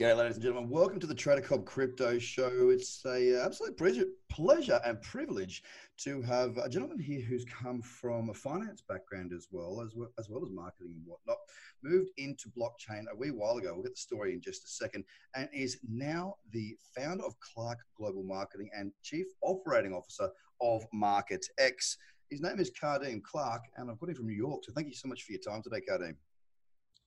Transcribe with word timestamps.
G'day, 0.00 0.16
ladies 0.16 0.36
and 0.36 0.42
gentlemen. 0.42 0.70
Welcome 0.70 0.98
to 1.00 1.06
the 1.06 1.14
Trader 1.14 1.42
Cobb 1.42 1.66
Crypto 1.66 2.18
Show. 2.18 2.70
It's 2.70 3.04
a 3.04 3.38
uh, 3.38 3.44
absolute 3.44 3.76
pleasure, 3.76 4.06
pleasure 4.30 4.80
and 4.86 4.98
privilege 5.02 5.62
to 5.98 6.22
have 6.22 6.56
a 6.56 6.70
gentleman 6.70 6.98
here 6.98 7.20
who's 7.20 7.44
come 7.44 7.82
from 7.82 8.30
a 8.30 8.32
finance 8.32 8.82
background 8.88 9.34
as 9.36 9.48
well 9.50 9.82
as 9.84 9.94
well 9.94 10.08
as, 10.18 10.30
well 10.30 10.42
as 10.42 10.50
marketing 10.52 10.94
and 10.96 11.02
whatnot. 11.04 11.36
Moved 11.82 12.12
into 12.16 12.48
blockchain 12.48 13.02
a 13.12 13.14
wee 13.14 13.30
while 13.30 13.58
ago. 13.58 13.74
We'll 13.74 13.82
get 13.82 13.94
the 13.94 14.00
story 14.00 14.32
in 14.32 14.40
just 14.40 14.64
a 14.64 14.68
second, 14.68 15.04
and 15.36 15.50
is 15.52 15.78
now 15.86 16.36
the 16.50 16.74
founder 16.96 17.26
of 17.26 17.34
Clark 17.40 17.80
Global 17.94 18.22
Marketing 18.22 18.70
and 18.74 18.92
Chief 19.02 19.26
Operating 19.42 19.92
Officer 19.92 20.30
of 20.62 20.82
Market 20.94 21.44
X. 21.58 21.98
His 22.30 22.40
name 22.40 22.58
is 22.58 22.70
Kadeem 22.70 23.22
Clarke, 23.22 23.64
and 23.76 23.90
I've 23.90 23.98
got 23.98 24.08
him 24.08 24.14
from 24.14 24.28
New 24.28 24.32
York. 24.32 24.62
So 24.64 24.72
thank 24.72 24.86
you 24.86 24.94
so 24.94 25.08
much 25.08 25.24
for 25.24 25.32
your 25.32 25.42
time 25.42 25.62
today, 25.62 25.82
Kadeem. 25.86 26.16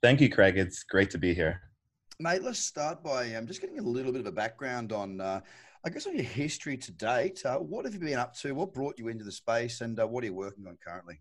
Thank 0.04 0.22
you, 0.22 0.30
Craig. 0.30 0.60
It's 0.60 0.84
great 0.84 1.10
to 1.10 1.18
be 1.18 1.34
here. 1.34 1.73
Mate, 2.20 2.44
let's 2.44 2.60
start 2.60 3.04
by 3.04 3.34
um, 3.34 3.48
just 3.48 3.60
getting 3.60 3.80
a 3.80 3.84
little 3.84 4.12
bit 4.12 4.22
of 4.22 4.28
a 4.28 4.32
background 4.32 4.92
on, 4.92 5.20
uh, 5.20 5.42
I 5.84 5.90
guess, 5.90 6.06
on 6.06 6.16
your 6.16 6.24
history 6.24 6.78
to 6.78 6.92
date. 6.92 7.44
Uh, 7.44 7.58
what 7.58 7.86
have 7.86 7.94
you 7.94 8.00
been 8.00 8.20
up 8.20 8.36
to? 8.38 8.54
What 8.54 8.74
brought 8.74 9.00
you 9.00 9.08
into 9.08 9.24
the 9.24 9.32
space, 9.32 9.82
and 9.82 10.00
uh, 10.00 10.08
what 10.08 10.24
are 10.24 10.28
you 10.28 10.36
working 10.36 10.68
on 10.68 10.78
currently? 10.86 11.20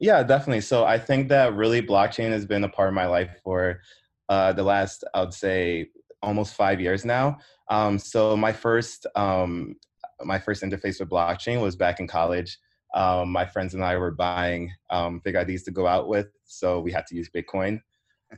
Yeah, 0.00 0.22
definitely. 0.22 0.62
So 0.62 0.84
I 0.84 0.98
think 0.98 1.28
that 1.28 1.54
really 1.54 1.82
blockchain 1.82 2.30
has 2.30 2.46
been 2.46 2.64
a 2.64 2.68
part 2.68 2.88
of 2.88 2.94
my 2.94 3.06
life 3.06 3.40
for 3.44 3.80
uh, 4.30 4.54
the 4.54 4.62
last, 4.62 5.04
I 5.12 5.20
would 5.20 5.34
say, 5.34 5.90
almost 6.22 6.54
five 6.54 6.80
years 6.80 7.04
now. 7.04 7.38
Um, 7.68 7.98
so 7.98 8.36
my 8.36 8.52
first, 8.52 9.06
um, 9.16 9.76
my 10.22 10.38
first 10.38 10.62
interface 10.62 10.98
with 10.98 11.10
blockchain 11.10 11.60
was 11.60 11.76
back 11.76 12.00
in 12.00 12.06
college. 12.06 12.58
Um, 12.94 13.30
my 13.30 13.44
friends 13.44 13.74
and 13.74 13.84
I 13.84 13.98
were 13.98 14.12
buying 14.12 14.72
um, 14.88 15.20
big 15.24 15.34
IDs 15.34 15.64
to 15.64 15.72
go 15.72 15.86
out 15.86 16.08
with, 16.08 16.28
so 16.44 16.80
we 16.80 16.92
had 16.92 17.06
to 17.08 17.16
use 17.16 17.28
Bitcoin. 17.28 17.80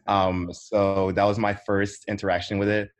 Um, 0.06 0.50
so 0.52 1.12
that 1.12 1.24
was 1.24 1.38
my 1.38 1.54
first 1.54 2.04
interaction 2.08 2.58
with 2.58 2.68
it. 2.68 2.90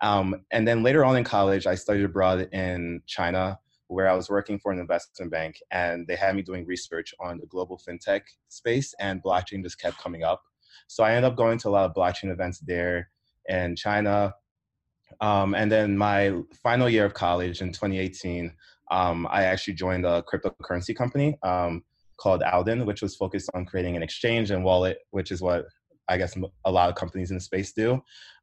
Um, 0.00 0.44
and 0.50 0.66
then 0.66 0.82
later 0.82 1.04
on 1.04 1.16
in 1.16 1.24
college, 1.24 1.66
I 1.66 1.74
studied 1.74 2.04
abroad 2.04 2.48
in 2.52 3.02
China, 3.06 3.58
where 3.88 4.08
I 4.08 4.14
was 4.14 4.28
working 4.28 4.58
for 4.58 4.72
an 4.72 4.78
investment 4.78 5.30
bank, 5.30 5.58
and 5.70 6.06
they 6.06 6.16
had 6.16 6.36
me 6.36 6.42
doing 6.42 6.66
research 6.66 7.14
on 7.20 7.38
the 7.38 7.46
global 7.46 7.80
fintech 7.88 8.22
space, 8.48 8.94
and 9.00 9.22
blockchain 9.22 9.62
just 9.62 9.80
kept 9.80 9.98
coming 9.98 10.22
up. 10.22 10.42
So 10.88 11.02
I 11.02 11.12
ended 11.12 11.30
up 11.30 11.36
going 11.36 11.58
to 11.58 11.68
a 11.68 11.70
lot 11.70 11.84
of 11.86 11.94
blockchain 11.94 12.30
events 12.30 12.58
there 12.60 13.10
in 13.48 13.76
China. 13.76 14.34
Um, 15.20 15.54
and 15.54 15.70
then 15.70 15.96
my 15.96 16.34
final 16.62 16.88
year 16.88 17.04
of 17.04 17.14
college 17.14 17.60
in 17.60 17.68
2018, 17.68 18.52
um, 18.90 19.26
I 19.30 19.44
actually 19.44 19.74
joined 19.74 20.04
a 20.04 20.22
cryptocurrency 20.22 20.94
company 20.94 21.38
um, 21.42 21.82
called 22.18 22.42
Alden, 22.42 22.86
which 22.86 23.02
was 23.02 23.16
focused 23.16 23.50
on 23.54 23.64
creating 23.64 23.96
an 23.96 24.02
exchange 24.02 24.50
and 24.50 24.62
wallet, 24.62 24.98
which 25.10 25.30
is 25.30 25.40
what 25.40 25.66
I 26.08 26.16
guess 26.18 26.36
a 26.64 26.70
lot 26.70 26.88
of 26.88 26.94
companies 26.94 27.30
in 27.30 27.36
the 27.36 27.40
space 27.42 27.72
do. 27.72 28.02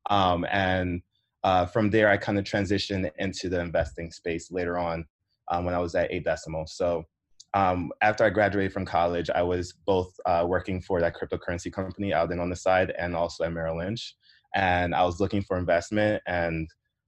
Um, 0.09 0.45
and 0.51 1.01
uh, 1.43 1.65
from 1.65 1.89
there, 1.89 2.09
I 2.09 2.17
kind 2.17 2.37
of 2.37 2.45
transitioned 2.45 3.09
into 3.17 3.49
the 3.49 3.59
investing 3.59 4.11
space 4.11 4.51
later 4.51 4.77
on 4.77 5.05
um, 5.51 5.65
when 5.65 5.73
I 5.73 5.79
was 5.79 5.95
at 5.95 6.11
Eight 6.11 6.23
Decimal. 6.23 6.67
So 6.67 7.05
um, 7.53 7.91
after 8.01 8.23
I 8.23 8.29
graduated 8.29 8.73
from 8.73 8.85
college, 8.85 9.29
I 9.29 9.43
was 9.43 9.73
both 9.85 10.13
uh, 10.25 10.45
working 10.47 10.81
for 10.81 10.99
that 11.01 11.15
cryptocurrency 11.15 11.71
company 11.71 12.13
out 12.13 12.31
on 12.31 12.49
the 12.49 12.55
side 12.55 12.93
and 12.97 13.15
also 13.15 13.43
at 13.43 13.53
Merrill 13.53 13.77
Lynch. 13.77 14.15
And 14.55 14.95
I 14.95 15.03
was 15.03 15.19
looking 15.19 15.41
for 15.41 15.57
investment 15.57 16.21
and 16.25 16.67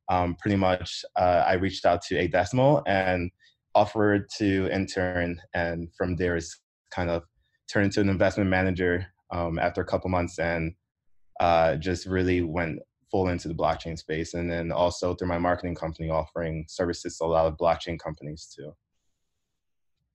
um, 0.10 0.36
pretty 0.36 0.58
much 0.58 1.04
uh, 1.16 1.44
I 1.48 1.54
reached 1.54 1.86
out 1.86 2.02
to 2.04 2.18
Eight 2.18 2.32
Decimal 2.32 2.84
and 2.86 3.32
offered 3.74 4.30
to 4.38 4.70
intern. 4.72 5.42
And 5.54 5.90
from 5.98 6.16
there, 6.16 6.36
it's 6.36 6.60
kind 6.92 7.10
of 7.10 7.24
turned 7.72 7.86
into 7.86 8.02
an 8.02 8.10
investment 8.10 8.50
manager 8.50 9.08
um, 9.32 9.60
after 9.60 9.82
a 9.82 9.86
couple 9.86 10.10
months 10.10 10.40
and 10.40 10.74
uh, 11.40 11.76
just 11.76 12.06
really 12.06 12.42
went 12.42 12.80
full 13.12 13.30
into 13.30 13.48
the 13.48 13.54
blockchain 13.54 13.98
space. 13.98 14.34
And 14.34 14.50
then 14.50 14.72
also 14.72 15.16
through 15.16 15.28
my 15.28 15.38
marketing 15.38 15.76
company, 15.76 16.10
offering 16.10 16.66
services 16.68 17.18
to 17.18 17.26
a 17.26 17.28
lot 17.28 17.46
of 17.46 17.58
blockchain 17.58 18.00
companies 18.00 18.54
too. 18.54 18.74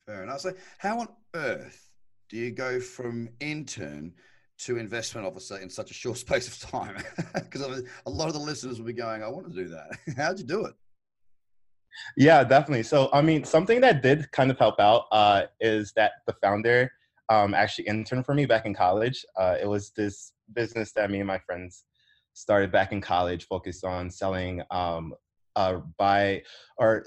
Fair 0.06 0.22
enough. 0.22 0.40
So, 0.40 0.52
how 0.78 1.00
on 1.00 1.08
earth 1.34 1.88
do 2.28 2.36
you 2.36 2.50
go 2.50 2.80
from 2.80 3.28
intern 3.40 4.12
to 4.58 4.76
investment 4.76 5.26
officer 5.26 5.58
in 5.58 5.70
such 5.70 5.90
a 5.90 5.94
short 5.94 6.18
space 6.26 6.48
of 6.48 6.70
time? 6.70 6.96
Because 7.34 7.82
a 8.06 8.10
lot 8.10 8.28
of 8.28 8.34
the 8.34 8.40
listeners 8.40 8.78
will 8.78 8.86
be 8.86 8.92
going, 8.92 9.22
I 9.22 9.28
want 9.28 9.48
to 9.48 9.54
do 9.54 9.68
that. 9.68 9.90
How'd 10.16 10.38
you 10.38 10.44
do 10.44 10.64
it? 10.64 10.74
Yeah, 12.16 12.44
definitely. 12.44 12.84
So, 12.84 13.08
I 13.12 13.20
mean, 13.20 13.44
something 13.44 13.80
that 13.80 14.02
did 14.02 14.30
kind 14.30 14.50
of 14.50 14.58
help 14.58 14.78
out 14.78 15.04
uh, 15.10 15.42
is 15.60 15.92
that 15.96 16.12
the 16.26 16.34
founder 16.42 16.90
um, 17.30 17.54
actually 17.54 17.86
interned 17.86 18.26
for 18.26 18.34
me 18.34 18.44
back 18.44 18.66
in 18.66 18.74
college. 18.74 19.24
Uh, 19.38 19.56
it 19.60 19.66
was 19.66 19.92
this 19.96 20.32
business 20.52 20.92
that 20.92 21.10
me 21.10 21.18
and 21.18 21.26
my 21.26 21.38
friends 21.38 21.84
started 22.34 22.72
back 22.72 22.92
in 22.92 23.00
college, 23.00 23.46
focused 23.46 23.84
on 23.84 24.10
selling, 24.10 24.62
um, 24.70 25.14
uh, 25.56 25.78
buy 25.96 26.42
or 26.76 27.06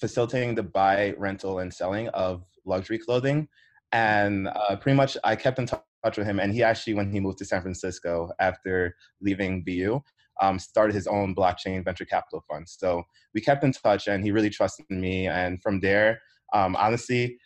facilitating 0.00 0.54
the 0.54 0.62
buy, 0.62 1.14
rental, 1.18 1.58
and 1.58 1.74
selling 1.74 2.08
of 2.08 2.44
luxury 2.64 2.98
clothing. 2.98 3.48
And 3.92 4.48
uh, 4.48 4.76
pretty 4.76 4.96
much, 4.96 5.16
I 5.24 5.36
kept 5.36 5.58
in 5.58 5.66
touch 5.66 5.82
with 6.16 6.26
him. 6.26 6.40
And 6.40 6.52
he 6.52 6.62
actually, 6.62 6.94
when 6.94 7.10
he 7.10 7.20
moved 7.20 7.38
to 7.38 7.44
San 7.44 7.62
Francisco 7.62 8.30
after 8.40 8.94
leaving 9.20 9.64
BU, 9.64 10.00
um, 10.40 10.58
started 10.58 10.94
his 10.94 11.06
own 11.06 11.34
blockchain 11.34 11.84
venture 11.84 12.04
capital 12.04 12.44
fund. 12.48 12.68
So 12.68 13.02
we 13.34 13.40
kept 13.40 13.64
in 13.64 13.72
touch, 13.72 14.06
and 14.06 14.24
he 14.24 14.30
really 14.30 14.50
trusted 14.50 14.86
me. 14.90 15.28
And 15.28 15.62
from 15.62 15.80
there, 15.80 16.20
um, 16.52 16.76
honestly, 16.76 17.38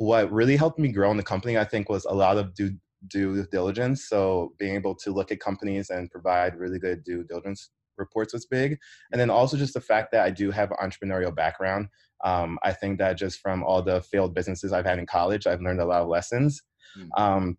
what 0.00 0.32
really 0.32 0.56
helped 0.56 0.78
me 0.78 0.88
grow 0.88 1.10
in 1.10 1.18
the 1.18 1.22
company, 1.22 1.58
I 1.58 1.64
think, 1.64 1.90
was 1.90 2.06
a 2.06 2.14
lot 2.14 2.38
of 2.38 2.54
due 2.54 2.72
due 3.08 3.46
diligence. 3.52 4.08
So 4.08 4.54
being 4.58 4.74
able 4.74 4.94
to 4.94 5.12
look 5.12 5.30
at 5.30 5.40
companies 5.40 5.90
and 5.90 6.10
provide 6.10 6.56
really 6.56 6.78
good 6.78 7.04
due 7.04 7.22
diligence 7.22 7.70
reports 7.98 8.32
was 8.32 8.46
big, 8.46 8.78
and 9.12 9.20
then 9.20 9.28
also 9.28 9.58
just 9.58 9.74
the 9.74 9.80
fact 9.80 10.10
that 10.12 10.24
I 10.24 10.30
do 10.30 10.50
have 10.52 10.70
an 10.70 10.78
entrepreneurial 10.82 11.36
background. 11.36 11.88
Um, 12.24 12.58
I 12.62 12.72
think 12.72 12.98
that 12.98 13.18
just 13.18 13.40
from 13.40 13.62
all 13.62 13.82
the 13.82 14.00
failed 14.00 14.34
businesses 14.34 14.72
I've 14.72 14.86
had 14.86 14.98
in 14.98 15.04
college, 15.04 15.46
I've 15.46 15.60
learned 15.60 15.82
a 15.82 15.84
lot 15.84 16.00
of 16.00 16.08
lessons. 16.08 16.62
Mm. 16.98 17.20
Um, 17.20 17.58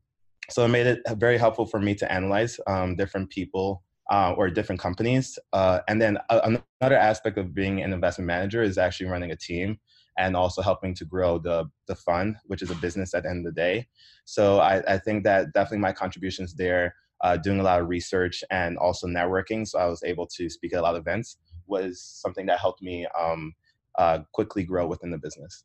so 0.50 0.66
it 0.66 0.70
made 0.70 0.88
it 0.88 1.02
very 1.18 1.38
helpful 1.38 1.68
for 1.68 1.80
me 1.80 1.94
to 1.94 2.12
analyze 2.12 2.60
um, 2.66 2.96
different 2.96 3.30
people 3.30 3.84
uh, 4.12 4.34
or 4.36 4.50
different 4.50 4.82
companies. 4.82 5.38
Uh, 5.54 5.80
and 5.88 6.02
then 6.02 6.18
another 6.30 6.98
aspect 6.98 7.38
of 7.38 7.54
being 7.54 7.84
an 7.84 7.94
investment 7.94 8.26
manager 8.26 8.64
is 8.64 8.80
actually 8.80 9.10
running 9.10 9.30
a 9.30 9.36
team 9.36 9.80
and 10.22 10.36
also 10.36 10.62
helping 10.62 10.94
to 10.96 11.06
grow 11.06 11.40
the 11.40 11.66
the 11.88 11.96
fund, 11.96 12.36
which 12.46 12.62
is 12.62 12.72
a 12.72 12.76
business 12.76 13.14
at 13.14 13.24
the 13.24 13.30
end 13.30 13.46
of 13.46 13.54
the 13.54 13.62
day. 13.62 13.88
So 14.26 14.60
I, 14.60 14.76
I 14.94 14.98
think 15.00 15.24
that 15.24 15.52
definitely 15.54 15.80
my 15.80 15.94
contributions 15.94 16.54
there, 16.54 16.96
uh, 17.22 17.38
doing 17.38 17.60
a 17.60 17.64
lot 17.64 17.82
of 17.82 17.90
research 17.90 18.44
and 18.52 18.78
also 18.78 19.08
networking. 19.08 19.68
So 19.68 19.80
I 19.80 19.88
was 19.88 20.04
able 20.04 20.28
to 20.38 20.50
speak 20.50 20.74
at 20.74 20.80
a 20.80 20.84
lot 20.84 20.96
of 20.96 21.02
events 21.02 21.38
was 21.68 22.02
something 22.02 22.46
that 22.46 22.60
helped 22.60 22.82
me 22.82 23.08
um, 23.20 23.54
uh, 23.98 24.20
quickly 24.34 24.64
grow 24.64 24.86
within 24.88 25.10
the 25.12 25.18
business. 25.18 25.64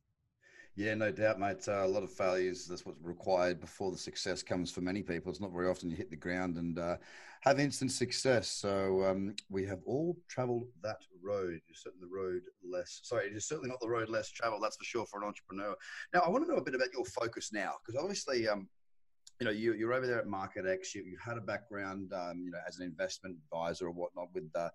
Yeah, 0.77 0.95
no 0.95 1.11
doubt, 1.11 1.41
mate. 1.41 1.67
Uh, 1.67 1.85
a 1.85 1.89
lot 1.89 2.03
of 2.03 2.13
failures. 2.13 2.67
That's 2.67 2.85
what's 2.85 3.01
required 3.03 3.61
before 3.61 3.93
the 3.93 3.99
success 3.99 4.43
comes 4.43 4.71
for 4.71 4.83
many 4.83 5.03
people. 5.03 5.31
It's 5.31 5.41
not 5.41 5.53
very 5.53 5.69
often 5.69 5.91
you 5.91 5.97
hit 5.97 6.11
the 6.11 6.17
ground 6.17 6.57
and 6.59 6.79
uh, 6.79 6.97
have 7.47 7.61
instant 7.61 7.93
success. 7.93 8.49
So 8.49 9.05
um, 9.05 9.35
we 9.49 9.65
have 9.67 9.79
all 9.87 10.19
travelled 10.29 10.67
that 10.83 10.99
road. 11.23 11.61
You're 11.69 11.77
certainly 11.77 12.09
the 12.09 12.15
road 12.15 12.43
less. 12.69 13.01
Sorry, 13.05 13.27
it 13.27 13.37
is 13.37 13.47
certainly 13.47 13.71
not 13.71 13.79
the 13.81 13.89
road 13.89 14.09
less 14.09 14.29
traveled. 14.31 14.63
That's 14.65 14.77
for 14.77 14.85
sure 14.85 15.07
for 15.07 15.21
an 15.23 15.29
entrepreneur. 15.29 15.77
Now, 16.13 16.21
I 16.21 16.29
want 16.29 16.45
to 16.45 16.51
know 16.51 16.59
a 16.59 16.65
bit 16.65 16.75
about 16.75 16.93
your 16.93 17.05
focus 17.05 17.51
now, 17.53 17.75
because 17.79 18.01
obviously, 18.01 18.49
um, 18.49 18.69
you 19.41 19.45
know, 19.45 19.53
you, 19.53 19.75
you're 19.75 19.93
over 19.93 20.09
there 20.09 20.19
at 20.19 20.27
MarketX. 20.27 20.93
You, 20.95 21.05
you 21.05 21.17
had 21.25 21.39
a 21.39 21.41
background, 21.41 22.13
um, 22.13 22.43
you 22.45 22.51
know, 22.51 22.59
as 22.67 22.79
an 22.79 22.85
investment 22.85 23.37
advisor 23.45 23.87
or 23.87 23.93
whatnot 23.93 24.29
with 24.35 24.53
the 24.53 24.65
uh, 24.65 24.71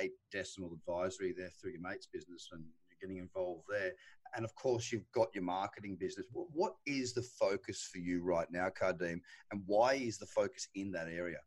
eight 0.00 0.12
decimal 0.30 0.74
advisory 0.74 1.34
there 1.36 1.50
through 1.58 1.72
your 1.72 1.80
mate's 1.80 2.06
business 2.06 2.50
and 2.52 2.62
you're 2.90 2.98
getting 3.00 3.16
involved 3.22 3.64
there. 3.70 3.92
And 4.36 4.44
of 4.44 4.54
course, 4.56 4.92
you've 4.92 5.10
got 5.12 5.28
your 5.34 5.44
marketing 5.44 5.96
business. 5.98 6.26
What 6.32 6.74
is 6.84 7.14
the 7.14 7.22
focus 7.22 7.88
for 7.90 7.98
you 7.98 8.22
right 8.22 8.48
now, 8.50 8.68
Kadeem? 8.68 9.20
And 9.52 9.62
why 9.64 9.94
is 9.94 10.18
the 10.18 10.26
focus 10.26 10.68
in 10.74 10.92
that 10.92 11.08
area? 11.08 11.38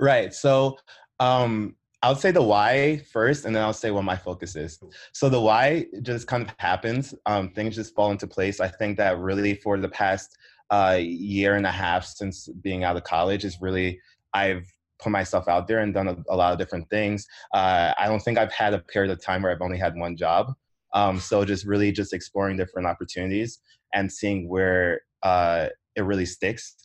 Right. 0.00 0.32
So, 0.32 0.78
um, 1.20 1.76
I'll 2.02 2.14
say 2.14 2.30
the 2.30 2.42
why 2.42 2.98
first, 3.12 3.44
and 3.44 3.54
then 3.54 3.62
I'll 3.64 3.72
say 3.72 3.90
what 3.90 4.04
my 4.04 4.16
focus 4.16 4.54
is. 4.54 4.78
So 5.12 5.28
the 5.28 5.40
why 5.40 5.86
just 6.02 6.28
kind 6.28 6.44
of 6.44 6.54
happens. 6.58 7.12
Um, 7.26 7.50
things 7.50 7.74
just 7.74 7.94
fall 7.94 8.12
into 8.12 8.26
place. 8.28 8.60
I 8.60 8.68
think 8.68 8.96
that 8.98 9.18
really 9.18 9.54
for 9.54 9.78
the 9.78 9.88
past 9.88 10.36
uh, 10.70 10.98
year 11.00 11.56
and 11.56 11.66
a 11.66 11.72
half 11.72 12.04
since 12.04 12.48
being 12.62 12.84
out 12.84 12.96
of 12.96 13.02
college 13.02 13.44
is 13.44 13.60
really 13.60 14.00
I've 14.32 14.64
put 15.00 15.10
myself 15.10 15.48
out 15.48 15.66
there 15.66 15.80
and 15.80 15.94
done 15.94 16.08
a, 16.08 16.16
a 16.28 16.36
lot 16.36 16.52
of 16.52 16.58
different 16.58 16.88
things. 16.90 17.26
Uh, 17.52 17.92
I 17.98 18.06
don't 18.06 18.20
think 18.20 18.38
I've 18.38 18.52
had 18.52 18.74
a 18.74 18.80
period 18.80 19.10
of 19.10 19.22
time 19.22 19.42
where 19.42 19.50
I've 19.50 19.62
only 19.62 19.78
had 19.78 19.96
one 19.96 20.16
job. 20.16 20.52
Um, 20.94 21.18
so 21.18 21.44
just 21.44 21.66
really 21.66 21.90
just 21.92 22.12
exploring 22.12 22.56
different 22.56 22.86
opportunities 22.86 23.60
and 23.92 24.10
seeing 24.10 24.48
where 24.48 25.00
uh, 25.22 25.68
it 25.96 26.02
really 26.02 26.26
sticks 26.26 26.76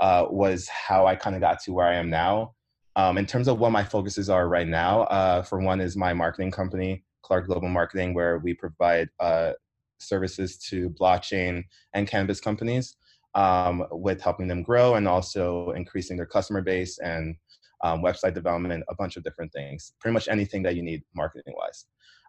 uh, 0.00 0.26
was 0.30 0.68
how 0.68 1.06
I 1.06 1.14
kind 1.14 1.36
of 1.36 1.40
got 1.40 1.62
to 1.64 1.72
where 1.72 1.86
I 1.86 1.94
am 1.94 2.10
now. 2.10 2.54
Um, 2.96 3.18
in 3.18 3.26
terms 3.26 3.48
of 3.48 3.58
what 3.58 3.70
my 3.70 3.84
focuses 3.84 4.28
are 4.28 4.48
right 4.48 4.66
now, 4.66 5.02
uh, 5.02 5.42
for 5.42 5.60
one 5.60 5.80
is 5.80 5.96
my 5.96 6.12
marketing 6.12 6.50
company, 6.50 7.04
Clark 7.22 7.46
Global 7.46 7.68
Marketing, 7.68 8.14
where 8.14 8.38
we 8.38 8.54
provide 8.54 9.08
uh, 9.20 9.52
services 9.98 10.56
to 10.68 10.90
blockchain 10.90 11.62
and 11.94 12.08
cannabis 12.08 12.40
companies 12.40 12.96
um, 13.34 13.84
with 13.92 14.20
helping 14.20 14.48
them 14.48 14.62
grow 14.62 14.96
and 14.96 15.06
also 15.06 15.70
increasing 15.70 16.16
their 16.16 16.26
customer 16.26 16.62
base 16.62 16.98
and 16.98 17.36
um, 17.84 18.02
website 18.02 18.34
development, 18.34 18.84
a 18.88 18.94
bunch 18.94 19.16
of 19.16 19.22
different 19.22 19.52
things, 19.52 19.92
pretty 20.00 20.12
much 20.12 20.28
anything 20.28 20.62
that 20.62 20.74
you 20.74 20.82
need 20.82 21.02
marketing 21.14 21.54
wise. 21.56 21.86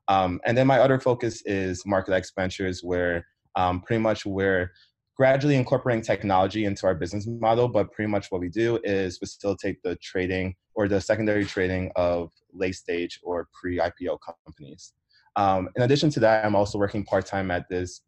Um, 0.08 0.40
and 0.46 0.58
then 0.58 0.68
my 0.68 0.80
other 0.80 1.00
focus 1.00 1.42
is 1.46 1.86
market 1.86 2.14
expenditures, 2.14 2.82
where 2.84 3.26
um, 3.56 3.82
pretty 3.82 4.02
much 4.02 4.26
we're 4.26 4.72
gradually 5.22 5.56
incorporating 5.56 6.02
technology 6.02 6.66
into 6.66 6.88
our 6.88 6.96
business 6.96 7.28
model. 7.28 7.68
But 7.68 7.92
pretty 7.92 8.10
much 8.10 8.32
what 8.32 8.42
we 8.42 8.50
do 8.50 8.80
is 8.84 9.20
facilitate 9.20 9.78
the 9.84 9.96
trading 9.98 10.56
or 10.74 10.88
the 10.88 11.00
secondary 11.00 11.46
trading 11.46 11.92
of 11.96 12.32
late 12.54 12.74
stage 12.74 13.20
or 13.22 13.48
pre 13.54 13.78
IPO 13.78 14.18
companies. 14.48 14.94
Um, 15.36 15.70
in 15.76 15.84
addition 15.84 16.10
to 16.16 16.20
that, 16.22 16.44
I'm 16.44 16.56
also 16.56 16.80
working 16.80 17.04
part 17.04 17.28
time 17.28 17.52
at 17.52 17.70
this 17.70 18.02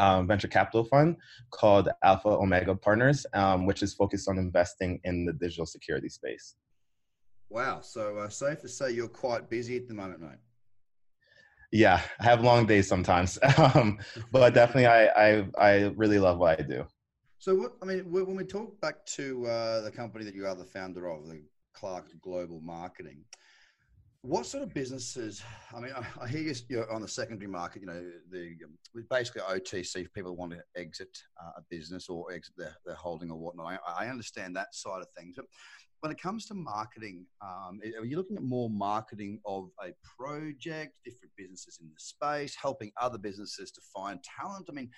um, 0.00 0.26
venture 0.26 0.48
capital 0.48 0.82
fund 0.82 1.14
called 1.52 1.88
Alpha 2.02 2.30
Omega 2.30 2.74
Partners, 2.74 3.24
um, 3.34 3.64
which 3.64 3.80
is 3.84 3.94
focused 3.94 4.28
on 4.28 4.36
investing 4.36 4.98
in 5.04 5.24
the 5.24 5.34
digital 5.34 5.64
security 5.64 6.08
space. 6.08 6.56
Wow. 7.50 7.82
So, 7.82 8.18
uh, 8.18 8.28
safe 8.28 8.60
to 8.62 8.68
say 8.68 8.90
you're 8.90 9.06
quite 9.06 9.48
busy 9.48 9.76
at 9.76 9.86
the 9.86 9.94
moment, 9.94 10.20
mate. 10.20 10.40
Yeah, 11.72 12.02
I 12.20 12.24
have 12.24 12.42
long 12.42 12.66
days 12.66 12.86
sometimes, 12.86 13.38
um, 13.74 13.98
but 14.30 14.52
definitely, 14.52 14.86
I, 14.86 15.06
I 15.06 15.46
I 15.58 15.72
really 15.96 16.18
love 16.18 16.38
what 16.38 16.60
I 16.60 16.62
do. 16.62 16.84
So, 17.38 17.54
what 17.54 17.72
I 17.82 17.86
mean, 17.86 18.12
when 18.12 18.36
we 18.36 18.44
talk 18.44 18.78
back 18.80 19.06
to 19.16 19.46
uh, 19.46 19.80
the 19.80 19.90
company 19.90 20.24
that 20.26 20.34
you 20.34 20.46
are 20.46 20.54
the 20.54 20.66
founder 20.66 21.08
of, 21.08 21.26
the 21.26 21.42
Clark 21.72 22.06
Global 22.20 22.60
Marketing, 22.60 23.24
what 24.22 24.46
sort 24.46 24.62
of 24.62 24.72
businesses? 24.72 25.42
I 25.74 25.80
mean, 25.80 25.92
I, 25.96 26.24
I 26.24 26.28
hear 26.28 26.52
you 26.68 26.80
are 26.80 26.92
on 26.92 27.02
the 27.02 27.08
secondary 27.08 27.50
market. 27.50 27.82
You 27.82 27.88
know, 27.88 28.04
the 28.30 28.54
um, 28.64 29.04
basically 29.10 29.42
OTC. 29.42 29.96
If 29.96 30.12
people 30.12 30.36
want 30.36 30.52
to 30.52 30.60
exit 30.76 31.18
uh, 31.42 31.50
a 31.58 31.62
business 31.68 32.08
or 32.08 32.32
exit 32.32 32.54
their, 32.56 32.76
their 32.86 32.94
holding 32.94 33.32
or 33.32 33.38
whatnot, 33.38 33.80
I, 33.86 34.04
I, 34.04 34.08
understand 34.08 34.54
that 34.54 34.74
side 34.76 35.02
of 35.02 35.08
things. 35.18 35.34
But 35.36 35.46
when 36.00 36.12
it 36.12 36.22
comes 36.22 36.46
to 36.46 36.54
marketing, 36.54 37.26
um, 37.40 37.80
are 37.98 38.04
you 38.04 38.16
looking 38.16 38.36
at 38.36 38.44
more 38.44 38.70
marketing 38.70 39.40
of 39.44 39.70
a 39.84 39.92
project, 40.16 40.98
different 41.04 41.32
businesses 41.36 41.80
in 41.82 41.88
the 41.88 41.98
space, 41.98 42.54
helping 42.60 42.92
other 43.00 43.18
businesses 43.18 43.72
to 43.72 43.80
find 43.92 44.20
talent? 44.22 44.66
I 44.70 44.72
mean, 44.72 44.90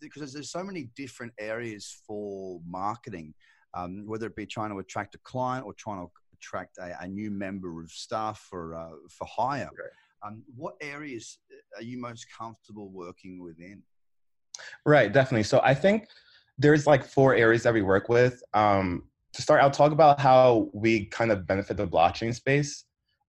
because 0.00 0.32
there's 0.32 0.52
so 0.52 0.62
many 0.62 0.90
different 0.94 1.32
areas 1.40 2.00
for 2.06 2.60
marketing. 2.64 3.34
Um, 3.74 4.06
whether 4.06 4.26
it 4.26 4.34
be 4.34 4.46
trying 4.46 4.70
to 4.70 4.78
attract 4.78 5.14
a 5.14 5.18
client 5.18 5.66
or 5.66 5.74
trying 5.74 5.98
to 5.98 6.10
attract 6.38 6.78
a, 6.78 6.96
a 7.00 7.08
new 7.08 7.30
member 7.30 7.80
of 7.80 7.90
staff 7.90 8.46
for 8.48 8.74
uh, 8.74 8.90
for 9.10 9.26
hire. 9.26 9.70
Um, 10.26 10.42
what 10.56 10.74
areas 10.80 11.38
are 11.76 11.82
you 11.82 11.98
most 11.98 12.26
comfortable 12.36 12.90
working 12.90 13.40
within? 13.40 13.82
Right, 14.84 15.12
definitely. 15.12 15.44
So 15.44 15.60
I 15.62 15.74
think 15.74 16.08
there's 16.58 16.86
like 16.86 17.04
four 17.04 17.34
areas 17.34 17.62
that 17.62 17.74
we 17.74 17.82
work 17.82 18.08
with. 18.08 18.42
Um, 18.52 19.04
to 19.34 19.42
start, 19.42 19.62
I'll 19.62 19.70
talk 19.70 19.92
about 19.92 20.18
how 20.18 20.70
we 20.72 21.06
kind 21.06 21.30
of 21.30 21.46
benefit 21.46 21.76
the 21.76 21.86
blockchain 21.86 22.34
space. 22.34 22.84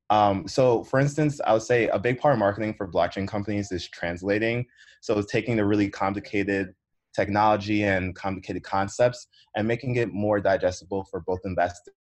Um, 0.09 0.47
so, 0.47 0.83
for 0.83 0.99
instance, 0.99 1.39
I 1.45 1.53
would 1.53 1.61
say 1.61 1.87
a 1.89 1.99
big 1.99 2.19
part 2.19 2.33
of 2.33 2.39
marketing 2.39 2.73
for 2.73 2.91
blockchain 2.91 3.27
companies 3.27 3.71
is 3.71 3.87
translating. 3.87 4.65
So, 5.01 5.21
taking 5.21 5.55
the 5.55 5.65
really 5.65 5.89
complicated 5.89 6.73
technology 7.15 7.83
and 7.83 8.15
complicated 8.15 8.63
concepts 8.63 9.27
and 9.55 9.67
making 9.67 9.97
it 9.97 10.11
more 10.11 10.39
digestible 10.39 11.03
for 11.11 11.19
both 11.19 11.41
investors 11.45 11.93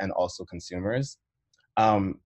and 0.00 0.12
also 0.12 0.44
consumers. 0.44 1.18
Um, 1.76 2.20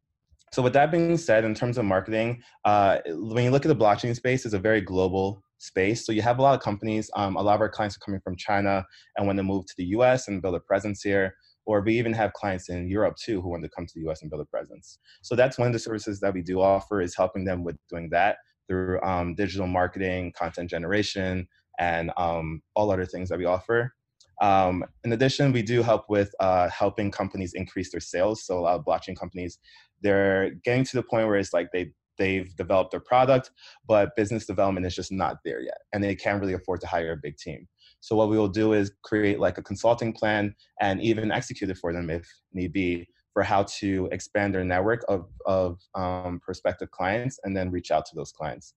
so 0.53 0.62
with 0.62 0.73
that 0.73 0.91
being 0.91 1.17
said, 1.19 1.45
in 1.45 1.55
terms 1.55 1.77
of 1.77 1.85
marketing, 1.85 2.43
uh, 2.65 2.99
when 3.06 3.45
you 3.45 3.50
look 3.50 3.67
at 3.67 3.69
the 3.69 3.85
blockchain 3.85 4.15
space, 4.17 4.45
it's 4.45 4.55
a 4.55 4.59
very 4.59 4.81
global 4.81 5.43
space. 5.59 6.06
So 6.06 6.12
you 6.12 6.23
have 6.23 6.39
a 6.39 6.43
lot 6.43 6.55
of 6.55 6.62
companies. 6.62 7.11
Um, 7.17 7.37
a 7.37 7.43
lot 7.43 7.55
of 7.55 7.61
our 7.61 7.69
clients 7.69 7.97
are 7.97 8.00
coming 8.00 8.21
from 8.21 8.37
China 8.37 8.85
and 9.17 9.27
want 9.27 9.37
to 9.37 9.43
move 9.43 9.67
to 9.67 9.75
the 9.77 9.85
U.S. 9.87 10.29
and 10.29 10.41
build 10.41 10.55
a 10.55 10.61
presence 10.61 11.03
here. 11.03 11.35
Or 11.67 11.83
we 11.83 11.99
even 11.99 12.15
have 12.15 12.33
clients 12.33 12.71
in 12.71 12.89
Europe 12.89 13.17
too 13.23 13.43
who 13.43 13.51
want 13.51 13.62
to 13.62 13.69
come 13.69 13.85
to 13.85 13.93
the 13.94 14.01
U.S. 14.03 14.23
and 14.23 14.31
build 14.31 14.41
a 14.41 14.47
presence. 14.47 14.99
So 15.21 15.37
that's 15.37 15.59
one 15.59 15.67
of 15.67 15.75
the 15.75 15.79
services 15.79 16.19
that 16.21 16.33
we 16.33 16.41
do 16.41 16.62
offer 16.62 17.03
is 17.03 17.15
helping 17.15 17.44
them 17.44 17.62
with 17.62 17.77
doing 17.91 18.09
that 18.11 18.39
through 18.69 19.03
um, 19.03 19.35
digital 19.35 19.67
marketing, 19.67 20.33
content 20.33 20.71
generation, 20.71 21.47
and 21.79 22.11
um, 22.17 22.62
all 22.75 22.91
other 22.91 23.05
things 23.05 23.29
that 23.29 23.39
we 23.39 23.44
offer. 23.44 23.93
Um, 24.40 24.85
in 25.05 25.12
addition, 25.12 25.52
we 25.52 25.62
do 25.62 25.82
help 25.82 26.05
with 26.08 26.32
uh, 26.40 26.69
helping 26.69 27.11
companies 27.11 27.55
increase 27.55 27.90
their 27.90 28.00
sales. 28.00 28.44
So 28.44 28.58
a 28.58 28.61
lot 28.61 28.79
of 28.79 28.85
blockchain 28.85 29.19
companies, 29.19 29.58
they're 30.02 30.50
getting 30.64 30.85
to 30.85 30.96
the 30.96 31.02
point 31.02 31.26
where 31.26 31.37
it's 31.37 31.52
like 31.52 31.69
they 31.73 31.93
they've 32.19 32.55
developed 32.56 32.90
their 32.90 33.00
product, 33.00 33.50
but 33.87 34.14
business 34.17 34.44
development 34.44 34.85
is 34.85 34.94
just 34.94 35.12
not 35.12 35.37
there 35.44 35.61
yet, 35.61 35.79
and 35.93 36.02
they 36.02 36.14
can't 36.14 36.40
really 36.40 36.55
afford 36.55 36.81
to 36.81 36.87
hire 36.87 37.12
a 37.12 37.17
big 37.17 37.37
team. 37.37 37.67
So 38.00 38.17
what 38.17 38.29
we 38.29 38.38
will 38.38 38.49
do 38.49 38.73
is 38.73 38.93
create 39.02 39.40
like 39.40 39.58
a 39.58 39.62
consulting 39.62 40.12
plan 40.12 40.55
and 40.81 41.00
even 41.00 41.32
execute 41.32 41.70
it 41.70 41.79
for 41.79 41.93
them 41.93 42.11
if 42.11 42.29
need 42.52 42.73
be 42.73 43.08
for 43.32 43.43
how 43.43 43.64
to 43.79 44.08
expand 44.12 44.55
their 44.55 44.64
network 44.64 45.05
of 45.08 45.29
of 45.46 45.79
um, 45.94 46.41
prospective 46.41 46.91
clients 46.91 47.38
and 47.44 47.56
then 47.56 47.70
reach 47.70 47.91
out 47.91 48.05
to 48.06 48.14
those 48.14 48.32
clients. 48.32 48.75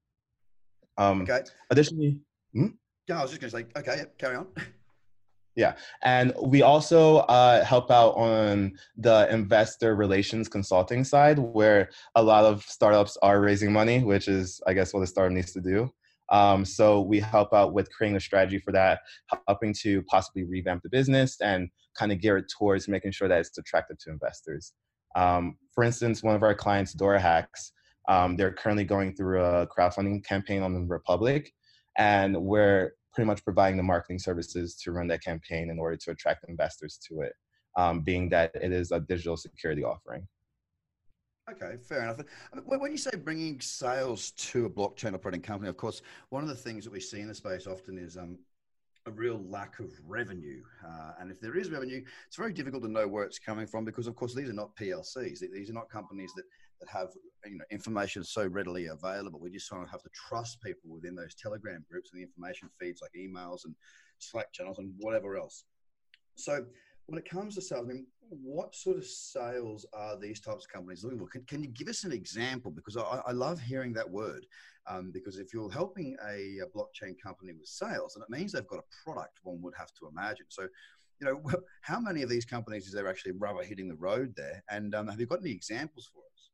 Um, 0.98 1.22
okay. 1.22 1.42
Additionally, 1.70 2.20
hmm? 2.54 2.68
yeah, 3.08 3.20
I 3.20 3.22
was 3.24 3.32
just 3.32 3.42
going 3.42 3.52
to 3.52 3.58
say, 3.58 3.80
okay, 3.80 4.06
carry 4.18 4.36
on. 4.36 4.48
Yeah, 5.56 5.76
and 6.02 6.34
we 6.42 6.62
also 6.62 7.18
uh, 7.18 7.66
help 7.66 7.92
out 7.92 8.12
on 8.12 8.72
the 8.96 9.28
investor 9.30 9.96
relations 9.96 10.48
consulting 10.48 11.04
side, 11.04 11.40
where 11.40 11.90
a 12.16 12.24
lot 12.24 12.46
of 12.46 12.64
startups 12.64 13.18
are 13.22 13.42
raising 13.42 13.74
money, 13.74 14.02
which 14.02 14.30
is, 14.30 14.62
I 14.66 14.74
guess, 14.74 14.94
what 14.94 15.04
a 15.04 15.08
startup 15.08 15.34
needs 15.34 15.52
to 15.52 15.62
do. 15.62 15.92
Um, 16.30 16.64
so 16.64 17.02
we 17.02 17.20
help 17.20 17.54
out 17.54 17.74
with 17.74 17.92
creating 17.92 18.16
a 18.16 18.22
strategy 18.22 18.60
for 18.60 18.72
that, 18.72 19.02
helping 19.48 19.74
to 19.82 20.02
possibly 20.04 20.46
revamp 20.46 20.84
the 20.84 20.90
business 20.90 21.42
and 21.42 21.70
kind 21.98 22.14
of 22.14 22.22
gear 22.22 22.38
it 22.38 22.46
towards 22.58 22.88
making 22.88 23.12
sure 23.12 23.28
that 23.28 23.40
it's 23.40 23.58
attractive 23.58 23.98
to 24.00 24.10
investors. 24.10 24.72
Um, 25.18 25.58
for 25.76 25.84
instance, 25.84 26.24
one 26.24 26.36
of 26.36 26.44
our 26.44 26.56
clients, 26.56 26.96
DoraHacks, 26.96 27.72
um, 28.08 28.38
they're 28.38 28.54
currently 28.54 28.86
going 28.86 29.14
through 29.14 29.44
a 29.44 29.68
crowdfunding 29.68 30.26
campaign 30.26 30.64
on 30.64 30.74
the 30.74 30.80
Republic, 30.80 31.52
and 31.98 32.38
we're 32.38 32.94
pretty 33.14 33.28
much 33.28 33.44
providing 33.44 33.78
the 33.78 33.84
marketing 33.84 34.20
services 34.20 34.76
to 34.76 34.92
run 34.92 35.08
that 35.08 35.24
campaign 35.24 35.70
in 35.70 35.80
order 35.80 35.98
to 35.98 36.12
attract 36.12 36.46
investors 36.48 37.00
to 37.10 37.22
it, 37.22 37.34
um, 37.78 38.02
being 38.02 38.30
that 38.30 38.52
it 38.56 38.72
is 38.72 38.92
a 38.92 39.00
digital 39.00 39.38
security 39.38 39.84
offering. 39.84 40.28
Okay, 41.52 41.76
fair 41.78 42.04
enough. 42.04 42.22
When 42.66 42.92
you 42.92 42.98
say 42.98 43.12
bringing 43.18 43.60
sales 43.60 44.32
to 44.32 44.66
a 44.66 44.70
blockchain 44.70 45.14
operating 45.14 45.42
company, 45.42 45.70
of 45.70 45.78
course, 45.78 46.02
one 46.30 46.44
of 46.44 46.50
the 46.50 46.56
things 46.56 46.84
that 46.86 46.94
we 46.94 47.00
see 47.00 47.20
in 47.20 47.28
the 47.28 47.36
space 47.36 47.68
often 47.68 47.98
is 47.98 48.16
um, 48.16 48.38
a 49.06 49.12
real 49.12 49.44
lack 49.50 49.80
of 49.80 49.92
revenue. 50.08 50.62
Uh, 50.86 51.14
and 51.20 51.32
if 51.32 51.42
there 51.42 51.58
is 51.58 51.70
revenue, 51.70 52.04
it's 52.28 52.38
very 52.38 52.54
difficult 52.54 52.84
to 52.84 52.90
know 52.90 53.08
where 53.08 53.24
it's 53.24 53.40
coming 53.40 53.66
from 53.66 53.84
because, 53.84 54.08
of 54.08 54.16
course, 54.16 54.34
these 54.34 54.50
are 54.50 54.54
not 54.54 54.76
PLCs. 54.76 55.40
These 55.40 55.70
are 55.70 55.74
not 55.74 55.90
companies 55.90 56.32
that, 56.36 56.46
that 56.82 56.90
have 56.90 57.10
you 57.46 57.58
know 57.58 57.66
information 57.72 58.24
so 58.24 58.46
readily 58.48 58.88
available. 58.88 59.40
We 59.40 59.52
just 59.52 59.68
sort 59.68 59.84
of 59.84 59.90
have 59.90 60.04
to 60.04 60.10
trust 60.28 60.62
people 60.62 60.90
within 60.90 61.16
those 61.16 61.36
Telegram 61.36 61.86
groups 61.90 62.12
and 62.12 62.20
the 62.20 62.26
information 62.26 62.70
feeds 62.80 63.02
like 63.02 63.12
emails 63.18 63.66
and 63.66 63.76
Slack 64.20 64.52
channels 64.52 64.80
and 64.80 64.94
whatever 64.98 65.38
else. 65.38 65.66
So 66.36 66.66
when 67.06 67.20
it 67.20 67.30
comes 67.30 67.56
to 67.56 67.62
sales, 67.62 67.86
I 67.86 67.88
mean, 67.88 68.08
what 68.30 68.74
sort 68.76 68.98
of 68.98 69.06
sales 69.06 69.86
are 69.94 70.18
these 70.18 70.40
types 70.40 70.66
of 70.66 70.72
companies 70.72 71.04
looking 71.04 71.20
for? 71.20 71.28
Can, 71.28 71.44
can 71.44 71.64
you 71.64 71.70
give 71.70 71.90
us 71.90 72.04
an 72.04 72.12
example? 72.12 72.72
Because 72.72 72.96
I, 72.96 73.22
I 73.28 73.32
love 73.32 73.60
hearing 73.60 73.94
that 73.94 74.10
word. 74.10 74.46
Um, 74.90 75.12
because 75.12 75.38
if 75.38 75.54
you're 75.54 75.70
helping 75.70 76.16
a, 76.28 76.60
a, 76.64 76.68
blockchain 76.76 77.16
company 77.22 77.54
with 77.54 77.68
sales, 77.68 78.16
and 78.16 78.24
it 78.24 78.30
means 78.30 78.52
they've 78.52 78.66
got 78.66 78.80
a 78.80 79.04
product, 79.04 79.40
one 79.44 79.62
would 79.62 79.76
have 79.78 79.94
to 80.00 80.08
imagine. 80.08 80.46
So, 80.50 80.68
you 81.20 81.28
know, 81.28 81.42
how 81.82 82.00
many 82.00 82.24
of 82.24 82.30
these 82.30 82.46
companies 82.46 82.88
is 82.88 82.94
there 82.94 83.08
actually 83.08 83.34
rubber 83.34 83.64
hitting 83.64 83.88
the 83.88 83.96
road 83.96 84.34
there? 84.36 84.64
And 84.72 84.96
um, 84.96 85.08
have 85.08 85.20
you 85.20 85.28
got 85.28 85.42
any 85.42 85.52
examples 85.52 86.10
for 86.12 86.20
us? 86.20 86.51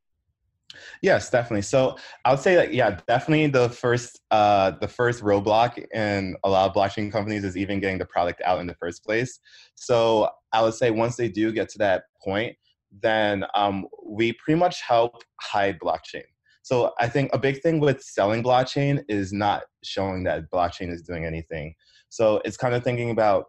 Yes, 1.02 1.30
definitely. 1.30 1.62
So 1.62 1.98
I 2.26 2.32
would 2.32 2.40
say 2.40 2.56
that 2.56 2.74
yeah, 2.74 3.00
definitely 3.08 3.48
the 3.48 3.70
first 3.70 4.20
uh, 4.32 4.72
the 4.82 4.88
first 4.88 5.24
roadblock 5.24 5.84
in 5.94 6.36
a 6.44 6.50
lot 6.50 6.70
of 6.70 6.76
blockchain 6.76 7.12
companies 7.12 7.44
is 7.44 7.58
even 7.58 7.80
getting 7.80 7.98
the 7.98 8.06
product 8.06 8.42
out 8.46 8.60
in 8.60 8.68
the 8.68 8.76
first 8.76 9.04
place. 9.04 9.40
So 9.76 10.30
I 10.54 10.62
would 10.62 10.74
say 10.74 10.92
once 10.92 11.16
they 11.16 11.30
do 11.30 11.52
get 11.52 11.70
to 11.70 11.78
that 11.80 12.04
point, 12.24 12.56
then 12.92 13.46
um, 13.54 13.86
we 14.06 14.34
pretty 14.34 14.60
much 14.60 14.82
help 14.82 15.24
hide 15.42 15.80
blockchain. 15.80 16.24
So 16.64 16.94
I 17.00 17.08
think 17.08 17.30
a 17.34 17.40
big 17.40 17.62
thing 17.62 17.80
with 17.80 18.02
selling 18.02 18.44
blockchain 18.44 19.04
is 19.08 19.32
not 19.32 19.64
showing 19.84 20.24
that 20.26 20.52
blockchain 20.52 20.92
is 20.92 21.02
doing 21.02 21.26
anything. 21.26 21.76
So 22.10 22.42
it's 22.44 22.58
kind 22.58 22.76
of 22.76 22.84
thinking 22.84 23.10
about 23.10 23.46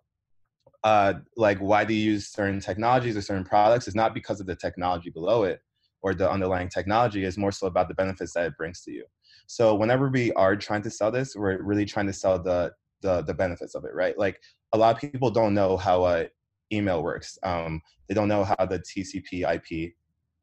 uh, 0.85 1.15
like 1.37 1.59
why 1.59 1.85
do 1.85 1.95
you 1.95 2.13
use 2.13 2.29
certain 2.29 2.61
technologies 2.61 3.17
or 3.17 3.23
certain 3.23 3.45
products? 3.45 3.89
It's 3.89 3.97
not 3.97 4.15
because 4.15 4.41
of 4.41 4.47
the 4.47 4.55
technology 4.55 5.11
below 5.11 5.43
it 5.43 5.61
or 6.03 6.15
the 6.15 6.31
underlying 6.31 6.69
technology 6.69 7.25
is 7.25 7.37
more 7.37 7.53
so 7.53 7.67
about 7.67 7.89
the 7.89 7.95
benefits 7.95 8.33
that 8.35 8.47
it 8.47 8.57
brings 8.57 8.83
to 8.83 8.93
you. 8.93 9.05
So 9.47 9.75
whenever 9.75 10.09
we 10.09 10.33
are 10.33 10.57
trying 10.57 10.83
to 10.83 10.91
sell 10.91 11.11
this, 11.11 11.35
we're 11.35 11.63
really 11.63 11.85
trying 11.85 12.07
to 12.07 12.13
sell 12.13 12.39
the 12.39 12.73
the, 13.01 13.23
the 13.23 13.35
benefits 13.35 13.77
of 13.77 13.85
it, 13.85 13.95
right? 13.95 14.19
Like 14.19 14.41
a 14.73 14.79
lot 14.79 14.93
of 14.95 15.01
people 15.01 15.31
don't 15.31 15.55
know 15.55 15.77
how 15.77 16.05
a 16.07 16.27
email 16.73 17.03
works. 17.03 17.39
Um, 17.45 17.81
they 18.09 18.15
don't 18.15 18.29
know 18.29 18.43
how 18.45 18.67
the 18.67 18.81
TCP/IP 18.81 19.93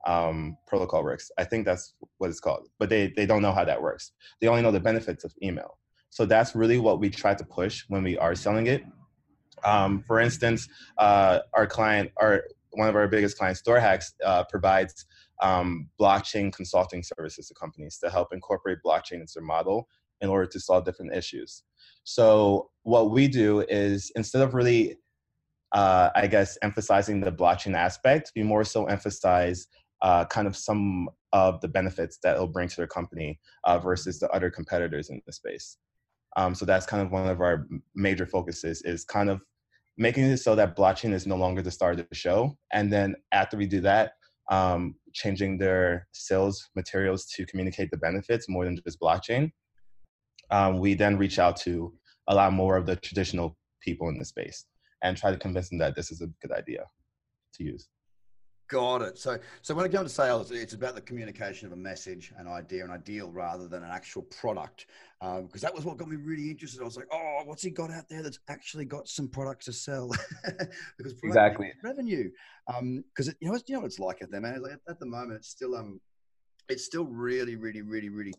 um, 0.06 0.58
protocol 0.66 1.04
works. 1.04 1.32
I 1.38 1.44
think 1.44 1.66
that's 1.66 1.96
what 2.18 2.30
it's 2.30 2.40
called, 2.40 2.70
but 2.80 2.90
they 2.90 3.14
they 3.16 3.26
don't 3.26 3.42
know 3.42 3.52
how 3.52 3.66
that 3.66 3.82
works. 3.82 4.14
They 4.40 4.48
only 4.48 4.62
know 4.62 4.72
the 4.72 4.80
benefits 4.80 5.24
of 5.24 5.34
email. 5.44 5.78
So 6.10 6.26
that's 6.26 6.56
really 6.56 6.78
what 6.80 7.00
we 7.00 7.10
try 7.10 7.34
to 7.36 7.44
push 7.44 7.84
when 7.90 8.04
we 8.04 8.18
are 8.18 8.36
selling 8.36 8.68
it. 8.68 8.86
Um, 9.64 10.04
for 10.08 10.20
instance, 10.20 10.70
uh, 10.98 11.40
our 11.54 11.68
client, 11.68 12.12
our 12.18 12.44
one 12.72 12.88
of 12.88 12.96
our 12.96 13.08
biggest 13.08 13.38
clients, 13.38 13.62
DoraHacks, 13.62 14.14
uh, 14.24 14.44
provides 14.46 15.06
um, 15.42 15.90
blockchain 16.00 16.54
consulting 16.54 17.04
services 17.04 17.48
to 17.48 17.54
companies 17.54 17.98
to 18.00 18.10
help 18.10 18.34
incorporate 18.34 18.80
blockchain 18.86 19.20
into 19.22 19.34
their 19.36 19.44
model 19.44 19.88
in 20.22 20.30
order 20.30 20.46
to 20.46 20.60
solve 20.60 20.86
different 20.86 21.14
issues. 21.14 21.64
So 22.04 22.70
what 22.84 23.12
we 23.12 23.28
do 23.28 23.62
is 23.62 24.12
instead 24.16 24.42
of 24.42 24.54
really, 24.54 24.98
uh, 25.74 26.10
I 26.16 26.28
guess, 26.28 26.58
emphasizing 26.62 27.20
the 27.20 27.32
blockchain 27.32 27.76
aspect, 27.76 28.32
we 28.36 28.44
more 28.44 28.64
so 28.64 28.86
emphasize 28.86 29.68
uh, 30.02 30.26
kind 30.26 30.48
of 30.48 30.56
some 30.56 31.10
of 31.34 31.60
the 31.62 31.68
benefits 31.68 32.18
that 32.24 32.36
it'll 32.36 32.48
bring 32.48 32.70
to 32.70 32.76
their 32.78 32.88
company 32.88 33.40
uh, 33.66 33.78
versus 33.80 34.20
the 34.20 34.30
other 34.30 34.50
competitors 34.50 35.10
in 35.10 35.22
the 35.26 35.34
space. 35.34 35.78
Um, 36.38 36.54
so 36.54 36.66
that's 36.66 36.86
kind 36.86 37.02
of 37.02 37.12
one 37.12 37.28
of 37.28 37.42
our 37.42 37.68
major 37.96 38.26
focuses 38.26 38.82
is 38.84 39.04
kind 39.04 39.30
of 39.30 39.42
making 39.98 40.26
it 40.26 40.38
so 40.38 40.56
that 40.56 40.76
blockchain 40.76 41.14
is 41.14 41.26
no 41.26 41.38
longer 41.38 41.62
the 41.62 41.72
star 41.72 41.92
of 41.92 41.98
the 41.98 42.08
show. 42.14 42.58
And 42.72 42.92
then 42.92 43.16
after 43.32 43.58
we 43.58 43.66
do 43.66 43.82
that, 43.82 44.14
um, 44.52 44.96
changing 45.14 45.58
their 45.58 46.08
sales 46.12 46.70
materials 46.76 47.26
to 47.26 47.46
communicate 47.46 47.92
the 47.92 47.98
benefits 47.98 48.48
more 48.48 48.66
than 48.66 48.80
just 48.84 49.00
blockchain. 49.00 49.52
Um, 50.52 50.80
we 50.80 50.94
then 50.94 51.18
reach 51.18 51.40
out 51.40 51.58
to 51.62 51.94
a 52.28 52.36
lot 52.36 52.54
more 52.54 52.78
of 52.78 52.86
the 52.86 52.96
traditional 52.96 53.58
people 53.82 54.10
in 54.10 54.18
the 54.18 54.26
space 54.26 54.66
and 55.04 55.18
try 55.18 55.32
to 55.32 55.38
convince 55.38 55.70
them 55.70 55.80
that 55.80 55.96
this 55.96 56.12
is 56.12 56.22
a 56.22 56.28
good 56.42 56.52
idea 56.52 56.86
to 57.56 57.64
use. 57.64 57.88
Got 58.68 59.04
it. 59.04 59.20
So, 59.20 59.38
so 59.62 59.76
when 59.76 59.86
it 59.86 59.92
comes 59.92 60.10
to 60.10 60.16
sales, 60.16 60.50
it's 60.50 60.74
about 60.74 60.96
the 60.96 61.02
communication 61.02 61.68
of 61.68 61.74
a 61.74 61.78
message, 61.78 62.34
an 62.38 62.48
idea, 62.48 62.84
an 62.84 62.90
ideal, 62.90 63.32
rather 63.32 63.68
than 63.68 63.84
an 63.84 63.92
actual 63.92 64.24
product. 64.24 64.88
Because 65.20 65.40
um, 65.44 65.50
that 65.62 65.76
was 65.76 65.86
what 65.86 65.98
got 65.98 66.08
me 66.08 66.16
really 66.16 66.50
interested. 66.50 66.82
I 66.82 66.86
was 66.86 66.98
like, 66.98 67.08
"Oh, 67.12 67.42
what's 67.46 67.62
he 67.62 67.70
got 67.70 67.92
out 67.92 68.10
there 68.10 68.24
that's 68.24 68.40
actually 68.50 68.86
got 68.86 69.08
some 69.08 69.28
products 69.28 69.66
to 69.66 69.74
sell?" 69.74 70.10
because 70.98 71.14
exactly 71.24 71.74
revenue. 71.84 72.32
Because 72.68 73.28
um, 73.28 73.36
you 73.40 73.52
know, 73.52 73.60
you 73.68 73.76
know 73.76 73.82
what 73.82 73.88
it's 73.88 74.00
like 74.00 74.24
at 74.24 74.32
there, 74.32 74.42
man. 74.42 74.62
Like 74.64 74.74
at, 74.74 74.80
at 74.90 75.00
the 75.00 75.06
moment, 75.06 75.38
it's 75.38 75.50
still 75.50 75.76
um, 75.76 76.02
it's 76.68 76.86
still 76.86 77.06
really, 77.06 77.56
really, 77.56 77.84
really, 77.84 78.10
really 78.10 78.34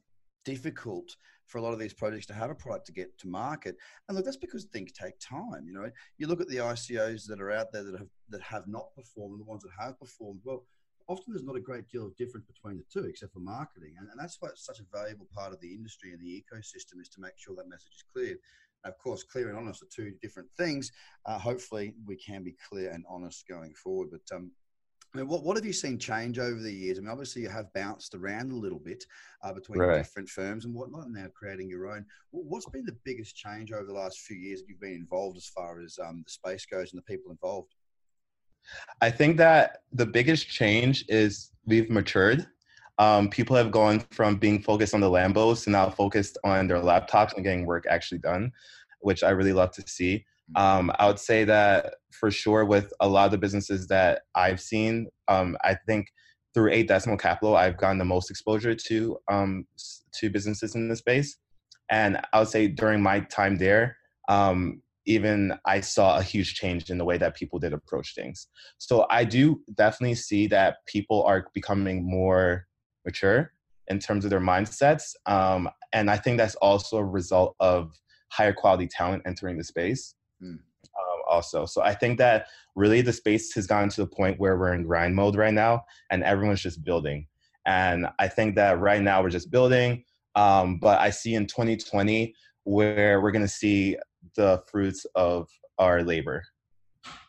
difficult 0.45 1.17
for 1.47 1.59
a 1.59 1.63
lot 1.63 1.73
of 1.73 1.79
these 1.79 1.95
projects 1.95 2.27
to 2.27 2.35
have 2.35 2.51
a 2.51 2.55
product 2.55 2.87
to 2.87 2.93
get 2.93 3.17
to 3.19 3.29
market. 3.29 3.77
And 4.09 4.17
look, 4.17 4.25
that's 4.25 4.37
because 4.37 4.65
things 4.65 4.93
take 4.93 5.19
time. 5.21 5.65
You 5.67 5.73
know, 5.75 5.91
you 6.19 6.27
look 6.27 6.41
at 6.41 6.49
the 6.49 6.57
ICOs 6.57 7.27
that 7.29 7.41
are 7.41 7.53
out 7.53 7.73
there 7.73 7.85
that 7.85 7.99
have 7.99 8.09
that 8.31 8.43
have 8.43 8.67
not 8.67 8.95
performed, 8.95 9.33
and 9.33 9.41
the 9.41 9.45
ones 9.49 9.63
that 9.63 9.73
have 9.79 9.99
performed. 9.99 10.41
Well, 10.45 10.65
often 11.09 11.33
there's 11.33 11.45
not 11.45 11.57
a 11.57 11.61
great 11.61 11.89
deal 11.89 12.07
of 12.07 12.17
difference 12.17 12.47
between 12.47 12.77
the 12.77 12.85
two, 12.93 13.07
except 13.07 13.33
for 13.33 13.41
marketing, 13.41 13.95
and, 13.99 14.09
and 14.11 14.19
that's 14.19 14.37
why 14.41 14.49
it's 14.49 14.67
such 14.67 14.81
a 14.81 14.97
valuable 14.97 15.29
part 15.35 15.53
of 15.53 15.61
the 15.61 15.73
industry 15.73 16.13
and 16.13 16.21
the 16.21 16.45
ecosystem 16.45 17.01
is 17.01 17.09
to 17.11 17.21
make 17.21 17.37
sure 17.37 17.55
that 17.57 17.69
message 17.69 17.95
is 17.95 18.05
clear. 18.13 18.37
of 18.85 18.99
course, 18.99 19.23
clear 19.23 19.49
and 19.49 19.57
honest 19.57 19.83
are 19.83 19.87
two 19.95 20.13
different 20.23 20.49
things. 20.57 20.91
Uh, 21.25 21.39
hopefully, 21.39 21.95
we 22.05 22.17
can 22.17 22.43
be 22.43 22.57
clear 22.69 22.91
and 22.91 23.05
honest 23.09 23.47
going 23.49 23.75
forward. 23.75 24.09
But 24.11 24.37
um, 24.37 24.51
I 25.17 25.21
mean, 25.21 25.29
what, 25.29 25.45
what 25.45 25.57
have 25.57 25.65
you 25.65 25.73
seen 25.73 25.99
change 25.99 26.39
over 26.39 26.61
the 26.61 26.71
years? 26.71 26.99
I 26.99 27.01
mean, 27.01 27.11
obviously 27.11 27.41
you 27.41 27.49
have 27.49 27.73
bounced 27.73 28.15
around 28.15 28.53
a 28.53 28.55
little 28.55 28.79
bit 28.79 29.03
uh, 29.43 29.51
between 29.55 29.79
right. 29.79 29.97
different 29.97 30.29
firms 30.29 30.67
and 30.67 30.75
whatnot, 30.75 31.07
and 31.07 31.15
now 31.15 31.27
creating 31.35 31.71
your 31.71 31.91
own. 31.91 32.05
What's 32.33 32.69
been 32.69 32.85
the 32.85 32.99
biggest 33.03 33.35
change 33.35 33.73
over 33.73 33.87
the 33.87 33.95
last 33.95 34.19
few 34.21 34.37
years 34.37 34.61
that 34.61 34.69
you've 34.69 34.81
been 34.81 34.93
involved 34.93 35.39
as 35.39 35.47
far 35.47 35.81
as 35.81 35.99
um, 36.07 36.23
the 36.27 36.31
space 36.31 36.67
goes 36.67 36.93
and 36.93 36.99
the 36.99 37.03
people 37.11 37.31
involved? 37.31 37.75
I 39.01 39.11
think 39.11 39.39
that 39.39 39.79
the 39.91 40.05
biggest 40.05 40.49
change 40.49 41.07
is 41.09 41.51
we've 41.65 41.89
matured. 41.89 42.47
Um, 42.99 43.31
people 43.31 43.57
have 43.57 43.71
gone 43.71 44.01
from 44.11 44.37
being 44.37 44.61
focused 44.61 44.93
on 44.93 45.01
the 45.01 45.11
Lambos 45.11 45.65
to 45.65 45.71
now 45.71 45.89
focused 45.89 46.37
on 46.45 46.67
their 46.67 46.81
laptops 46.81 47.35
and 47.35 47.45
getting 47.45 47.65
work 47.65 47.87
actually 47.89 48.19
done, 48.19 48.53
which 49.01 49.23
I 49.23 49.31
really 49.31 49.55
love 49.55 49.71
to 49.73 49.85
see. 49.89 50.27
Um, 50.55 50.93
I 50.99 51.07
would 51.07 51.19
say 51.19 51.45
that 51.45 51.95
for 52.13 52.31
sure 52.31 52.65
with 52.65 52.93
a 53.01 53.09
lot 53.09 53.27
of 53.27 53.33
the 53.33 53.39
businesses 53.39 53.89
that 53.89 54.23
I've 54.35 54.61
seen, 54.61 55.09
um, 55.29 55.57
I 55.65 55.77
think 55.87 56.07
through 56.55 56.73
Eight 56.73 56.89
Decimal 56.89 57.19
Capital, 57.19 57.57
I've 57.57 57.77
gotten 57.77 57.99
the 57.99 58.05
most 58.05 58.31
exposure 58.31 58.75
to 58.75 59.19
um, 59.31 59.67
to 60.15 60.31
businesses 60.31 60.75
in 60.75 60.89
the 60.89 60.97
space, 60.97 61.37
and 61.91 62.19
I 62.33 62.39
would 62.39 62.49
say 62.49 62.69
during 62.69 63.03
my 63.03 63.21
time 63.21 63.57
there, 63.57 63.97
um, 64.29 64.81
even 65.05 65.53
I 65.67 65.81
saw 65.81 66.19
a 66.19 66.23
huge 66.23 66.55
change 66.55 66.91
in 66.91 66.99
the 66.99 67.05
way 67.05 67.19
that 67.19 67.37
people 67.37 67.59
did 67.59 67.73
approach 67.73 68.15
things. 68.15 68.49
So 68.79 69.07
I 69.11 69.25
do 69.25 69.61
definitely 69.75 70.15
see 70.15 70.47
that 70.49 70.79
people 70.87 71.23
are 71.25 71.47
becoming 71.55 72.09
more 72.09 72.67
mature 73.05 73.53
in 73.89 73.99
terms 73.99 74.25
of 74.25 74.31
their 74.31 74.41
mindsets, 74.41 75.15
um, 75.27 75.69
and 75.93 76.11
I 76.11 76.17
think 76.17 76.39
that's 76.39 76.57
also 76.57 76.99
a 76.99 77.05
result 77.05 77.55
of 77.61 77.93
higher 78.31 78.53
quality 78.53 78.89
talent 78.89 79.23
entering 79.27 79.59
the 79.59 79.65
space. 79.65 80.15
Mm. 80.43 80.59
Um, 80.59 81.21
also, 81.29 81.67
so 81.67 81.83
I 81.83 81.95
think 81.95 82.19
that 82.19 82.47
really 82.75 83.01
the 83.01 83.13
space 83.13 83.53
has 83.55 83.67
gotten 83.67 83.89
to 83.91 84.03
the 84.03 84.07
point 84.07 84.39
where 84.39 84.57
we're 84.57 84.75
in 84.75 84.85
grind 84.85 85.15
mode 85.15 85.37
right 85.37 85.55
now, 85.55 85.85
and 86.11 86.23
everyone's 86.23 86.63
just 86.63 86.85
building. 86.85 87.27
And 87.67 88.07
I 88.19 88.29
think 88.29 88.55
that 88.55 88.79
right 88.79 89.03
now 89.03 89.23
we're 89.23 89.31
just 89.31 89.51
building. 89.51 90.05
Um, 90.37 90.79
but 90.79 91.01
I 91.01 91.11
see 91.11 91.35
in 91.35 91.47
2020 91.47 92.35
where 92.65 93.21
we're 93.21 93.33
going 93.33 93.45
to 93.45 93.49
see 93.49 93.97
the 94.37 94.63
fruits 94.71 95.07
of 95.15 95.49
our 95.79 96.03
labor. 96.03 96.45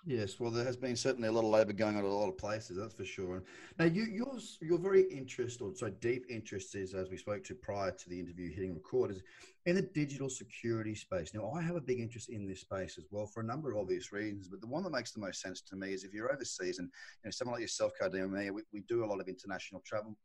Yes, 0.05 0.39
well, 0.39 0.51
there 0.51 0.63
has 0.63 0.77
been 0.77 0.95
certainly 0.95 1.27
a 1.27 1.31
lot 1.31 1.43
of 1.43 1.49
labour 1.49 1.73
going 1.73 1.97
on 1.97 2.05
in 2.05 2.09
a 2.09 2.13
lot 2.13 2.29
of 2.29 2.37
places, 2.37 2.77
that's 2.77 2.93
for 2.93 3.03
sure. 3.03 3.43
Now, 3.77 3.85
you, 3.85 4.03
yours, 4.03 4.57
your 4.61 4.77
very 4.77 5.03
interest, 5.03 5.61
or 5.61 5.73
so 5.75 5.89
deep 5.89 6.25
interest 6.29 6.75
is, 6.75 6.93
as 6.93 7.09
we 7.09 7.17
spoke 7.17 7.43
to 7.45 7.55
prior 7.55 7.91
to 7.91 8.09
the 8.09 8.17
interview 8.17 8.49
hitting 8.49 8.73
record, 8.73 9.11
is 9.11 9.21
in 9.65 9.75
the 9.75 9.81
digital 9.81 10.29
security 10.29 10.95
space. 10.95 11.33
Now, 11.33 11.51
I 11.51 11.61
have 11.61 11.75
a 11.75 11.81
big 11.81 11.99
interest 11.99 12.29
in 12.29 12.47
this 12.47 12.61
space 12.61 12.97
as 12.97 13.03
well 13.11 13.27
for 13.27 13.41
a 13.41 13.45
number 13.45 13.71
of 13.71 13.77
obvious 13.77 14.13
reasons, 14.13 14.47
but 14.47 14.61
the 14.61 14.67
one 14.67 14.83
that 14.83 14.91
makes 14.91 15.11
the 15.11 15.19
most 15.19 15.41
sense 15.41 15.61
to 15.61 15.75
me 15.75 15.93
is 15.93 16.05
if 16.05 16.13
you're 16.13 16.31
overseas 16.31 16.79
and 16.79 16.89
you 17.23 17.27
know, 17.27 17.31
someone 17.31 17.55
like 17.55 17.61
yourself, 17.61 17.91
Cardina, 18.01 18.53
we, 18.53 18.61
we 18.71 18.79
do 18.87 19.03
a 19.03 19.05
lot 19.05 19.19
of 19.19 19.27
international 19.27 19.81
travel 19.85 20.15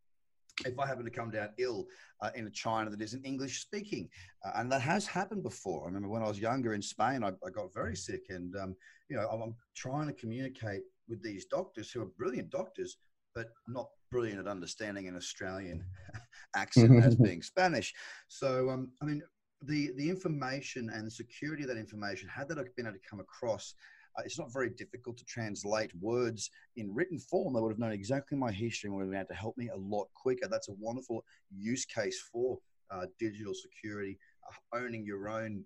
if 0.65 0.79
I 0.79 0.87
happen 0.87 1.05
to 1.05 1.11
come 1.11 1.31
down 1.31 1.51
ill 1.59 1.87
uh, 2.21 2.31
in 2.35 2.47
a 2.47 2.51
China 2.51 2.91
that 2.91 3.01
isn't 3.01 3.25
English 3.25 3.61
speaking. 3.61 4.09
Uh, 4.45 4.53
and 4.57 4.71
that 4.71 4.81
has 4.81 5.07
happened 5.07 5.43
before. 5.43 5.83
I 5.83 5.87
remember 5.87 6.09
when 6.09 6.23
I 6.23 6.29
was 6.29 6.39
younger 6.39 6.75
in 6.75 6.83
Spain, 6.83 7.25
I, 7.25 7.29
I 7.29 7.51
got 7.51 7.73
very 7.75 7.97
sick. 7.97 8.23
And, 8.29 8.55
um, 8.57 8.77
you 9.09 9.17
know, 9.17 9.27
I'm 9.29 9.55
trying 9.75 10.07
to 10.07 10.13
communicate 10.13 10.83
with 11.09 11.23
these 11.23 11.47
doctors 11.47 11.91
who 11.91 12.03
are 12.03 12.11
brilliant 12.19 12.51
doctors, 12.51 12.99
but 13.35 13.49
not 13.67 13.89
brilliant 14.11 14.39
at 14.39 14.47
understanding 14.47 15.09
an 15.09 15.17
Australian 15.17 15.85
accent 16.57 17.05
as 17.05 17.17
being 17.23 17.43
Spanish. 17.43 17.93
So, 18.29 18.71
um, 18.71 18.93
I 19.03 19.07
mean, 19.07 19.23
the, 19.63 19.93
the 19.97 20.09
information 20.09 20.91
and 20.91 21.07
the 21.07 21.11
security 21.11 21.63
of 21.63 21.69
that 21.69 21.79
information, 21.79 22.29
had 22.29 22.49
that 22.49 22.77
been 22.77 22.87
able 22.87 22.97
to 22.97 23.09
come 23.09 23.21
across 23.21 23.75
uh, 24.19 24.23
it's 24.25 24.39
not 24.39 24.53
very 24.53 24.71
difficult 24.71 25.17
to 25.19 25.25
translate 25.25 25.91
words 26.01 26.51
in 26.77 26.95
written 26.95 27.19
form. 27.19 27.55
They 27.55 27.61
would 27.61 27.73
have 27.73 27.79
known 27.79 27.93
exactly 27.93 28.37
my 28.37 28.53
history 28.53 28.89
and 28.89 28.97
would 28.97 29.05
have 29.05 29.11
been 29.11 29.21
able 29.21 29.29
to 29.29 29.35
help 29.35 29.57
me 29.57 29.69
a 29.69 29.77
lot 29.77 30.09
quicker. 30.15 30.49
That's 30.49 30.69
a 30.69 30.75
wonderful 30.79 31.25
use 31.51 31.85
case 31.85 32.23
for 32.33 32.59
uh, 32.91 33.07
digital 33.19 33.55
security, 33.55 34.19
uh, 34.49 34.77
owning 34.77 35.05
your 35.05 35.29
own 35.29 35.65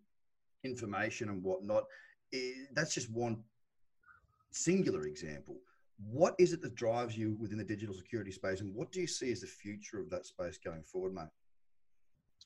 information 0.64 1.28
and 1.28 1.42
whatnot. 1.42 1.84
It, 2.32 2.68
that's 2.74 2.94
just 2.94 3.10
one 3.10 3.42
singular 4.52 5.06
example. 5.06 5.56
What 5.98 6.34
is 6.38 6.52
it 6.52 6.60
that 6.62 6.74
drives 6.74 7.16
you 7.16 7.36
within 7.40 7.58
the 7.58 7.64
digital 7.64 7.94
security 7.94 8.30
space, 8.30 8.60
and 8.60 8.74
what 8.74 8.92
do 8.92 9.00
you 9.00 9.06
see 9.06 9.32
as 9.32 9.40
the 9.40 9.46
future 9.46 9.98
of 9.98 10.10
that 10.10 10.26
space 10.26 10.58
going 10.62 10.82
forward, 10.82 11.14
mate? 11.14 11.28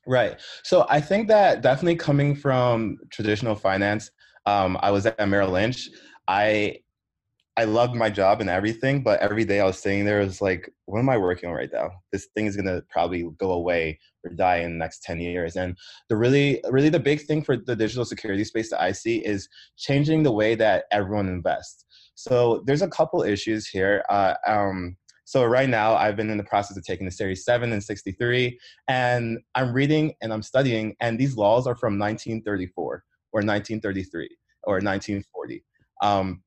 Right. 0.06 0.40
So 0.62 0.86
I 0.88 1.00
think 1.00 1.28
that 1.28 1.60
definitely 1.60 1.96
coming 1.96 2.34
from 2.34 2.98
traditional 3.10 3.54
finance, 3.54 4.10
um, 4.46 4.78
I 4.80 4.90
was 4.90 5.06
at 5.06 5.28
Merrill 5.28 5.50
Lynch. 5.50 5.88
I 6.26 6.78
I 7.56 7.64
loved 7.64 7.94
my 7.94 8.08
job 8.08 8.40
and 8.40 8.48
everything, 8.48 9.02
but 9.02 9.20
every 9.20 9.44
day 9.44 9.60
I 9.60 9.66
was 9.66 9.78
sitting 9.78 10.06
there, 10.06 10.20
was 10.20 10.40
like, 10.40 10.72
what 10.86 11.00
am 11.00 11.10
I 11.10 11.18
working 11.18 11.50
on 11.50 11.54
right 11.54 11.68
now? 11.70 11.90
This 12.10 12.28
thing 12.34 12.46
is 12.46 12.56
gonna 12.56 12.80
probably 12.88 13.28
go 13.38 13.52
away 13.52 13.98
or 14.24 14.30
die 14.30 14.58
in 14.58 14.72
the 14.72 14.78
next 14.78 15.02
10 15.02 15.20
years. 15.20 15.56
And 15.56 15.76
the 16.08 16.16
really, 16.16 16.62
really 16.70 16.88
the 16.88 17.00
big 17.00 17.20
thing 17.22 17.42
for 17.42 17.56
the 17.56 17.76
digital 17.76 18.04
security 18.06 18.44
space 18.44 18.70
that 18.70 18.80
I 18.80 18.92
see 18.92 19.18
is 19.18 19.48
changing 19.76 20.22
the 20.22 20.32
way 20.32 20.54
that 20.54 20.84
everyone 20.90 21.28
invests. 21.28 21.84
So 22.14 22.62
there's 22.66 22.82
a 22.82 22.88
couple 22.88 23.22
issues 23.22 23.66
here. 23.66 24.04
Uh, 24.08 24.34
um, 24.46 24.96
so 25.30 25.44
right 25.44 25.68
now 25.68 25.94
I've 25.94 26.16
been 26.16 26.28
in 26.28 26.38
the 26.38 26.42
process 26.42 26.76
of 26.76 26.82
taking 26.82 27.06
the 27.06 27.12
series 27.12 27.44
7 27.44 27.72
and 27.72 27.84
63 27.84 28.58
and 28.88 29.38
I'm 29.54 29.72
reading 29.72 30.12
and 30.20 30.32
I'm 30.32 30.42
studying 30.42 30.96
and 31.00 31.20
these 31.20 31.36
laws 31.36 31.68
are 31.68 31.76
from 31.76 32.00
1934 32.00 33.04
or 33.32 33.38
1933 33.38 34.28
or 34.64 34.74
1940. 34.74 35.64
Um, 36.02 36.42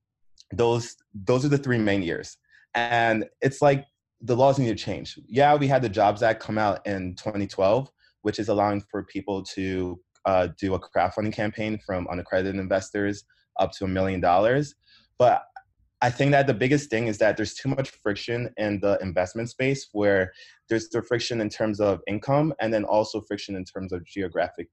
those 0.52 0.98
those 1.14 1.46
are 1.46 1.48
the 1.48 1.58
three 1.58 1.78
main 1.78 2.04
years, 2.04 2.36
and 2.76 3.24
it's 3.40 3.62
like 3.62 3.86
the 4.20 4.36
laws 4.36 4.60
need 4.60 4.68
to 4.68 4.76
change. 4.76 5.18
Yeah, 5.28 5.56
we 5.56 5.68
had 5.68 5.82
the 5.82 5.88
Jobs 5.88 6.22
Act 6.22 6.44
come 6.44 6.58
out 6.58 6.86
in 6.86 7.16
2012, 7.16 7.90
which 8.24 8.38
is 8.38 8.50
allowing 8.50 8.82
for 8.92 9.04
people 9.04 9.44
to 9.44 9.98
uh, 10.26 10.50
do 10.60 10.74
a 10.74 10.80
crowdfunding 10.80 11.32
campaign 11.32 11.80
from 11.86 12.06
unaccredited 12.12 12.60
investors 12.60 13.24
up 13.62 13.72
to 13.74 13.86
a 13.86 13.88
million 13.88 14.20
dollars. 14.20 14.76
But 15.18 15.44
I 16.04 16.10
think 16.10 16.32
that 16.32 16.48
the 16.48 16.54
biggest 16.54 16.90
thing 16.90 17.08
is 17.08 17.18
that 17.20 17.38
there's 17.38 17.54
too 17.54 17.70
much 17.70 17.90
friction 17.90 18.54
in 18.58 18.82
the 18.82 19.00
investment 19.02 19.50
space 19.50 19.88
where 19.94 20.34
there's 20.68 20.90
the 20.90 21.02
friction 21.02 21.40
in 21.40 21.48
terms 21.48 21.80
of 21.80 22.02
income 22.08 22.54
and 22.60 22.74
then 22.74 22.84
also 22.84 23.22
friction 23.22 23.56
in 23.56 23.64
terms 23.64 23.94
of 23.94 24.06
geographic 24.06 24.68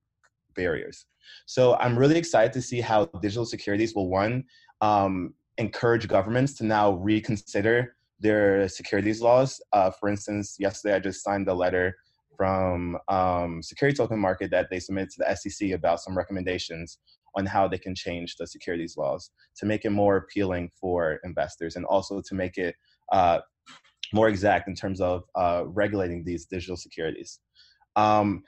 barriers. 0.57 1.07
So 1.47 1.77
I'm 1.77 1.97
really 1.97 2.19
excited 2.19 2.53
to 2.55 2.61
see 2.61 2.81
how 2.81 3.05
digital 3.23 3.47
securities 3.47 3.95
will 3.95 4.09
one 4.09 4.43
um, 4.81 5.35
encourage 5.57 6.09
governments 6.09 6.55
to 6.55 6.65
now 6.65 6.95
reconsider 6.95 7.95
their 8.19 8.69
securities 8.69 9.23
laws. 9.23 9.61
Uh, 9.73 9.93
for 9.93 10.09
instance, 10.09 10.57
yesterday 10.59 10.97
I 10.97 10.99
just 10.99 11.23
signed 11.23 11.47
a 11.47 11.55
letter 11.55 11.95
from 12.37 12.99
um, 13.07 13.63
security 13.63 13.97
token 13.97 14.19
market 14.19 14.51
that 14.51 14.69
they 14.69 14.81
submitted 14.81 15.11
to 15.11 15.19
the 15.19 15.37
SEC 15.37 15.71
about 15.71 16.01
some 16.01 16.19
recommendations 16.19 16.99
on 17.37 17.47
how 17.47 17.69
they 17.69 17.79
can 17.79 17.95
change 17.95 18.37
the 18.37 18.47
securities 18.47 18.97
laws 18.97 19.31
to 19.57 19.67
make 19.67 19.85
it 19.85 19.91
more 19.91 20.17
appealing 20.17 20.71
for 20.81 21.19
investors 21.25 21.77
and 21.77 21.85
also 21.87 22.23
to 22.27 22.35
make 22.35 22.57
it 22.59 22.75
uh, 23.13 23.41
more 24.13 24.29
exact 24.29 24.69
in 24.69 24.75
terms 24.75 25.01
of 25.01 25.25
uh, 25.35 25.65
regulating 25.67 26.25
these 26.25 26.47
digital 26.47 26.77
securities. 26.77 27.41
Um, 27.97 28.43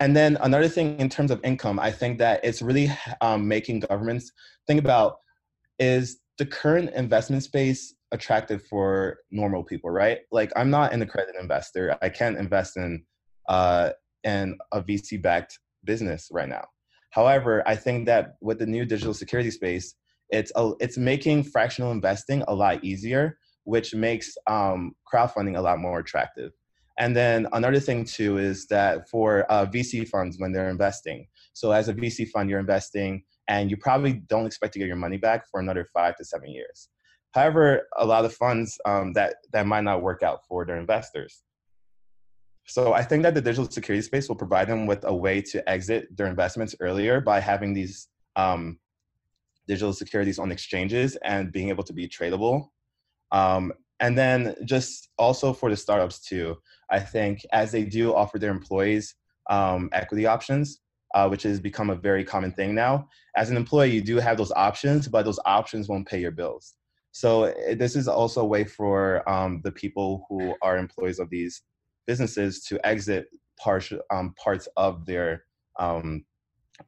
and 0.00 0.16
then 0.16 0.36
another 0.40 0.68
thing 0.68 0.98
in 0.98 1.08
terms 1.08 1.30
of 1.30 1.40
income, 1.44 1.78
I 1.78 1.92
think 1.92 2.18
that 2.18 2.40
it's 2.44 2.60
really 2.60 2.90
um, 3.20 3.46
making 3.46 3.80
governments 3.80 4.32
think 4.66 4.80
about 4.80 5.18
is 5.78 6.18
the 6.38 6.46
current 6.46 6.90
investment 6.94 7.42
space 7.42 7.94
attractive 8.10 8.64
for 8.66 9.18
normal 9.30 9.62
people, 9.62 9.90
right? 9.90 10.18
Like 10.30 10.52
I'm 10.56 10.70
not 10.70 10.92
an 10.92 11.02
accredited 11.02 11.40
investor. 11.40 11.96
I 12.02 12.08
can't 12.08 12.36
invest 12.36 12.76
in 12.76 13.04
uh, 13.48 13.90
in 14.24 14.58
a 14.72 14.82
VC 14.82 15.20
backed 15.20 15.58
business 15.84 16.28
right 16.30 16.48
now. 16.48 16.64
However, 17.12 17.62
I 17.66 17.76
think 17.76 18.06
that 18.06 18.36
with 18.40 18.58
the 18.58 18.66
new 18.66 18.84
digital 18.86 19.12
security 19.14 19.50
space, 19.50 19.94
it's 20.30 20.50
a, 20.56 20.72
it's 20.80 20.96
making 20.96 21.44
fractional 21.44 21.92
investing 21.92 22.42
a 22.48 22.54
lot 22.54 22.82
easier, 22.82 23.38
which 23.64 23.94
makes 23.94 24.34
um, 24.46 24.92
crowdfunding 25.12 25.58
a 25.58 25.60
lot 25.60 25.78
more 25.78 25.98
attractive. 25.98 26.52
And 26.98 27.14
then 27.14 27.48
another 27.52 27.80
thing 27.80 28.04
too 28.04 28.38
is 28.38 28.66
that 28.68 29.10
for 29.10 29.50
uh, 29.52 29.66
VC 29.66 30.08
funds 30.08 30.36
when 30.38 30.52
they're 30.52 30.70
investing, 30.70 31.26
so 31.52 31.70
as 31.72 31.88
a 31.88 31.94
VC 31.94 32.28
fund, 32.28 32.48
you're 32.48 32.60
investing 32.60 33.24
and 33.46 33.70
you 33.70 33.76
probably 33.76 34.14
don't 34.14 34.46
expect 34.46 34.72
to 34.72 34.78
get 34.78 34.88
your 34.88 34.96
money 34.96 35.18
back 35.18 35.44
for 35.50 35.60
another 35.60 35.86
five 35.92 36.16
to 36.16 36.24
seven 36.24 36.50
years. 36.50 36.88
However, 37.32 37.88
a 37.98 38.06
lot 38.06 38.24
of 38.24 38.32
funds 38.34 38.78
um, 38.86 39.12
that 39.14 39.36
that 39.52 39.66
might 39.66 39.84
not 39.84 40.02
work 40.02 40.22
out 40.22 40.40
for 40.48 40.64
their 40.64 40.78
investors. 40.78 41.42
So 42.66 42.92
I 42.92 43.02
think 43.02 43.22
that 43.24 43.34
the 43.34 43.40
digital 43.40 43.70
security 43.70 44.02
space 44.02 44.28
will 44.28 44.36
provide 44.36 44.68
them 44.68 44.86
with 44.86 45.04
a 45.04 45.14
way 45.14 45.42
to 45.42 45.68
exit 45.68 46.16
their 46.16 46.26
investments 46.26 46.74
earlier 46.80 47.20
by 47.20 47.40
having 47.40 47.74
these 47.74 48.08
um, 48.36 48.78
digital 49.66 49.92
securities 49.92 50.38
on 50.38 50.52
exchanges 50.52 51.16
and 51.24 51.52
being 51.52 51.68
able 51.68 51.84
to 51.84 51.92
be 51.92 52.08
tradable. 52.08 52.68
Um, 53.30 53.72
and 54.00 54.16
then 54.18 54.54
just 54.64 55.08
also 55.18 55.52
for 55.52 55.70
the 55.70 55.76
startups 55.76 56.20
too, 56.20 56.56
I 56.90 57.00
think 57.00 57.44
as 57.52 57.72
they 57.72 57.84
do 57.84 58.14
offer 58.14 58.38
their 58.38 58.50
employees 58.50 59.14
um, 59.50 59.88
equity 59.92 60.26
options, 60.26 60.80
uh, 61.14 61.28
which 61.28 61.42
has 61.44 61.60
become 61.60 61.90
a 61.90 61.94
very 61.94 62.24
common 62.24 62.52
thing 62.52 62.74
now. 62.74 63.08
As 63.36 63.50
an 63.50 63.56
employee, 63.56 63.90
you 63.90 64.02
do 64.02 64.16
have 64.16 64.36
those 64.36 64.52
options, 64.52 65.08
but 65.08 65.24
those 65.24 65.38
options 65.44 65.88
won't 65.88 66.08
pay 66.08 66.20
your 66.20 66.30
bills. 66.30 66.74
So 67.12 67.44
eh, 67.44 67.74
this 67.74 67.94
is 67.94 68.08
also 68.08 68.40
a 68.40 68.46
way 68.46 68.64
for 68.64 69.28
um, 69.28 69.60
the 69.62 69.72
people 69.72 70.26
who 70.28 70.54
are 70.62 70.78
employees 70.78 71.18
of 71.18 71.30
these 71.30 71.62
businesses 72.06 72.64
to 72.64 72.84
exit 72.86 73.26
partial 73.58 74.00
um, 74.12 74.34
parts 74.42 74.68
of 74.76 75.06
their 75.06 75.44
um, 75.78 76.24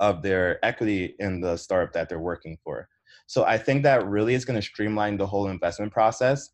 of 0.01 0.23
their 0.23 0.65
equity 0.65 1.15
in 1.19 1.41
the 1.41 1.57
startup 1.57 1.93
that 1.93 2.09
they're 2.09 2.19
working 2.19 2.57
for. 2.65 2.89
So 3.27 3.45
I 3.45 3.59
think 3.59 3.83
that 3.83 4.07
really 4.07 4.35
is 4.35 4.45
going 4.45 4.59
to 4.61 4.67
streamline 4.67 5.17
the 5.17 5.27
whole 5.27 5.49
investment 5.49 5.93
process. 5.93 6.51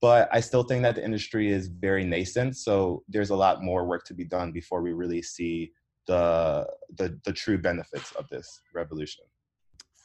But 0.00 0.28
I 0.32 0.40
still 0.40 0.62
think 0.62 0.82
that 0.82 0.94
the 0.94 1.04
industry 1.04 1.50
is 1.50 1.66
very 1.66 2.04
nascent. 2.04 2.56
So 2.56 3.02
there's 3.08 3.30
a 3.30 3.36
lot 3.36 3.64
more 3.64 3.84
work 3.84 4.04
to 4.06 4.14
be 4.14 4.24
done 4.24 4.52
before 4.52 4.80
we 4.80 4.92
really 4.92 5.22
see 5.22 5.72
the 6.06 6.66
the, 6.96 7.18
the 7.24 7.32
true 7.32 7.58
benefits 7.58 8.12
of 8.12 8.28
this 8.28 8.60
revolution. 8.74 9.24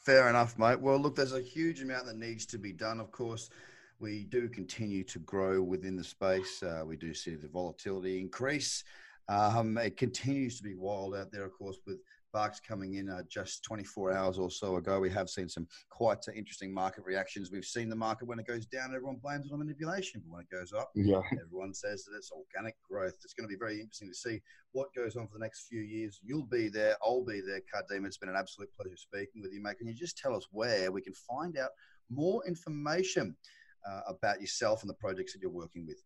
Fair 0.05 0.29
enough, 0.29 0.57
mate. 0.57 0.81
Well, 0.81 0.97
look, 0.97 1.15
there's 1.15 1.33
a 1.33 1.41
huge 1.41 1.81
amount 1.81 2.07
that 2.07 2.17
needs 2.17 2.45
to 2.47 2.57
be 2.57 2.73
done. 2.73 2.99
Of 2.99 3.11
course, 3.11 3.49
we 4.03 4.25
do 4.25 4.49
continue 4.49 5.01
to 5.01 5.19
grow 5.19 5.63
within 5.63 5.95
the 5.95 6.03
space. 6.03 6.61
Uh, 6.61 6.83
we 6.85 6.97
do 6.97 7.13
see 7.13 7.35
the 7.35 7.47
volatility 7.47 8.19
increase. 8.19 8.83
Um, 9.29 9.77
it 9.77 9.95
continues 9.95 10.57
to 10.57 10.63
be 10.63 10.75
wild 10.75 11.15
out 11.15 11.31
there, 11.31 11.45
of 11.45 11.53
course, 11.53 11.77
with 11.87 11.99
Bakkt 12.35 12.63
coming 12.67 12.95
in 12.95 13.09
uh, 13.09 13.21
just 13.29 13.63
24 13.63 14.11
hours 14.11 14.37
or 14.37 14.51
so 14.51 14.75
ago. 14.75 14.99
We 14.99 15.09
have 15.11 15.29
seen 15.29 15.47
some 15.47 15.67
quite 15.89 16.17
uh, 16.27 16.33
interesting 16.33 16.73
market 16.73 17.05
reactions. 17.05 17.49
We've 17.49 17.63
seen 17.63 17.87
the 17.87 17.95
market 17.95 18.27
when 18.27 18.39
it 18.39 18.45
goes 18.45 18.65
down, 18.65 18.93
everyone 18.93 19.21
blames 19.23 19.45
it 19.45 19.53
on 19.53 19.59
manipulation. 19.59 20.21
But 20.25 20.33
when 20.33 20.41
it 20.41 20.49
goes 20.49 20.73
up, 20.73 20.91
yeah. 20.95 21.21
everyone 21.41 21.73
says 21.73 22.03
that 22.03 22.17
it's 22.17 22.31
organic 22.33 22.75
growth. 22.83 23.15
It's 23.23 23.33
going 23.33 23.47
to 23.47 23.55
be 23.55 23.57
very 23.57 23.75
interesting 23.79 24.09
to 24.09 24.15
see 24.15 24.41
what 24.73 24.93
goes 24.93 25.15
on 25.15 25.27
for 25.27 25.37
the 25.37 25.45
next 25.45 25.67
few 25.69 25.79
years. 25.79 26.19
You'll 26.21 26.47
be 26.47 26.67
there. 26.67 26.97
I'll 27.01 27.23
be 27.23 27.39
there, 27.39 27.61
Kadeem. 27.61 28.05
It's 28.05 28.17
been 28.17 28.27
an 28.27 28.35
absolute 28.35 28.69
pleasure 28.75 28.97
speaking 28.97 29.41
with 29.41 29.53
you, 29.53 29.63
mate. 29.63 29.77
Can 29.77 29.87
you 29.87 29.93
just 29.93 30.17
tell 30.17 30.35
us 30.35 30.47
where 30.51 30.91
we 30.91 31.01
can 31.01 31.13
find 31.13 31.57
out 31.57 31.69
more 32.09 32.45
information 32.45 33.37
uh, 33.87 34.01
about 34.07 34.41
yourself 34.41 34.81
and 34.81 34.89
the 34.89 34.95
projects 34.95 35.33
that 35.33 35.41
you're 35.41 35.51
working 35.51 35.85
with? 35.85 36.03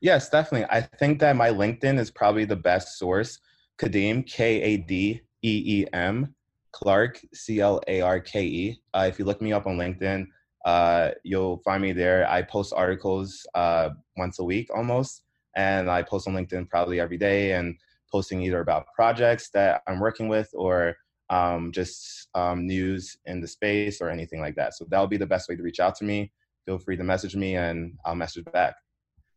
Yes, 0.00 0.28
definitely. 0.28 0.66
I 0.70 0.80
think 0.82 1.18
that 1.20 1.36
my 1.36 1.50
LinkedIn 1.50 1.98
is 1.98 2.10
probably 2.10 2.44
the 2.44 2.56
best 2.56 2.98
source 2.98 3.38
Kadeem, 3.78 4.26
K 4.26 4.62
A 4.62 4.76
D 4.76 5.20
E 5.42 5.80
E 5.82 5.86
M, 5.92 6.34
Clarke, 6.72 7.20
C 7.32 7.60
L 7.60 7.80
A 7.88 8.00
R 8.00 8.20
K 8.20 8.44
E. 8.44 8.80
Uh, 8.92 9.06
if 9.08 9.18
you 9.18 9.24
look 9.24 9.40
me 9.40 9.52
up 9.52 9.66
on 9.66 9.76
LinkedIn, 9.76 10.26
uh, 10.64 11.10
you'll 11.24 11.58
find 11.64 11.82
me 11.82 11.92
there. 11.92 12.28
I 12.28 12.42
post 12.42 12.72
articles 12.74 13.46
uh, 13.54 13.90
once 14.16 14.38
a 14.38 14.44
week 14.44 14.68
almost, 14.74 15.22
and 15.56 15.90
I 15.90 16.02
post 16.02 16.28
on 16.28 16.34
LinkedIn 16.34 16.68
probably 16.70 17.00
every 17.00 17.18
day 17.18 17.52
and 17.52 17.76
posting 18.10 18.42
either 18.42 18.60
about 18.60 18.86
projects 18.94 19.50
that 19.50 19.82
I'm 19.88 19.98
working 19.98 20.28
with 20.28 20.48
or 20.54 20.96
um, 21.30 21.72
just 21.72 22.28
um, 22.34 22.66
news 22.66 23.16
in 23.26 23.40
the 23.40 23.48
space 23.48 24.00
or 24.00 24.08
anything 24.08 24.40
like 24.40 24.54
that. 24.54 24.74
So 24.74 24.86
that'll 24.88 25.06
be 25.06 25.16
the 25.16 25.26
best 25.26 25.48
way 25.48 25.56
to 25.56 25.62
reach 25.62 25.80
out 25.80 25.96
to 25.96 26.04
me. 26.04 26.30
Feel 26.66 26.78
free 26.78 26.96
to 26.96 27.04
message 27.04 27.36
me 27.36 27.56
and 27.56 27.92
I'll 28.04 28.14
message 28.14 28.44
back. 28.52 28.74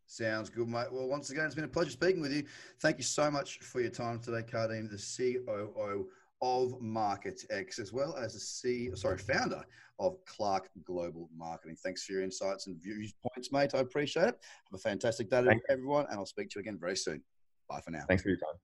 Sounds 0.05 0.49
good, 0.49 0.69
mate. 0.69 0.87
Well, 0.91 1.07
once 1.07 1.29
again, 1.29 1.45
it's 1.45 1.55
been 1.55 1.65
a 1.65 1.67
pleasure 1.67 1.91
speaking 1.91 2.21
with 2.21 2.31
you. 2.31 2.43
Thank 2.79 2.97
you 2.97 3.03
so 3.03 3.29
much 3.29 3.59
for 3.59 3.81
your 3.81 3.89
time 3.89 4.19
today, 4.19 4.41
Kadeem, 4.41 4.89
the 4.89 5.41
COO 5.45 6.07
of 6.41 6.79
MarketX, 6.79 7.79
as 7.79 7.91
well 7.91 8.15
as 8.15 8.33
the 8.33 8.39
C, 8.39 8.91
sorry, 8.95 9.17
founder 9.17 9.65
of 9.99 10.15
Clark 10.25 10.69
Global 10.85 11.29
Marketing. 11.35 11.75
Thanks 11.83 12.05
for 12.05 12.13
your 12.13 12.21
insights 12.21 12.67
and 12.67 12.81
viewpoints, 12.81 13.51
mate. 13.51 13.75
I 13.75 13.79
appreciate 13.79 14.29
it. 14.29 14.39
Have 14.71 14.75
a 14.75 14.77
fantastic 14.77 15.29
day, 15.29 15.59
everyone, 15.69 16.05
and 16.09 16.19
I'll 16.19 16.25
speak 16.25 16.49
to 16.51 16.59
you 16.59 16.61
again 16.61 16.77
very 16.79 16.95
soon. 16.95 17.21
Bye 17.67 17.81
for 17.81 17.91
now. 17.91 18.05
Thanks 18.07 18.23
for 18.23 18.29
your 18.29 18.37
time. 18.37 18.55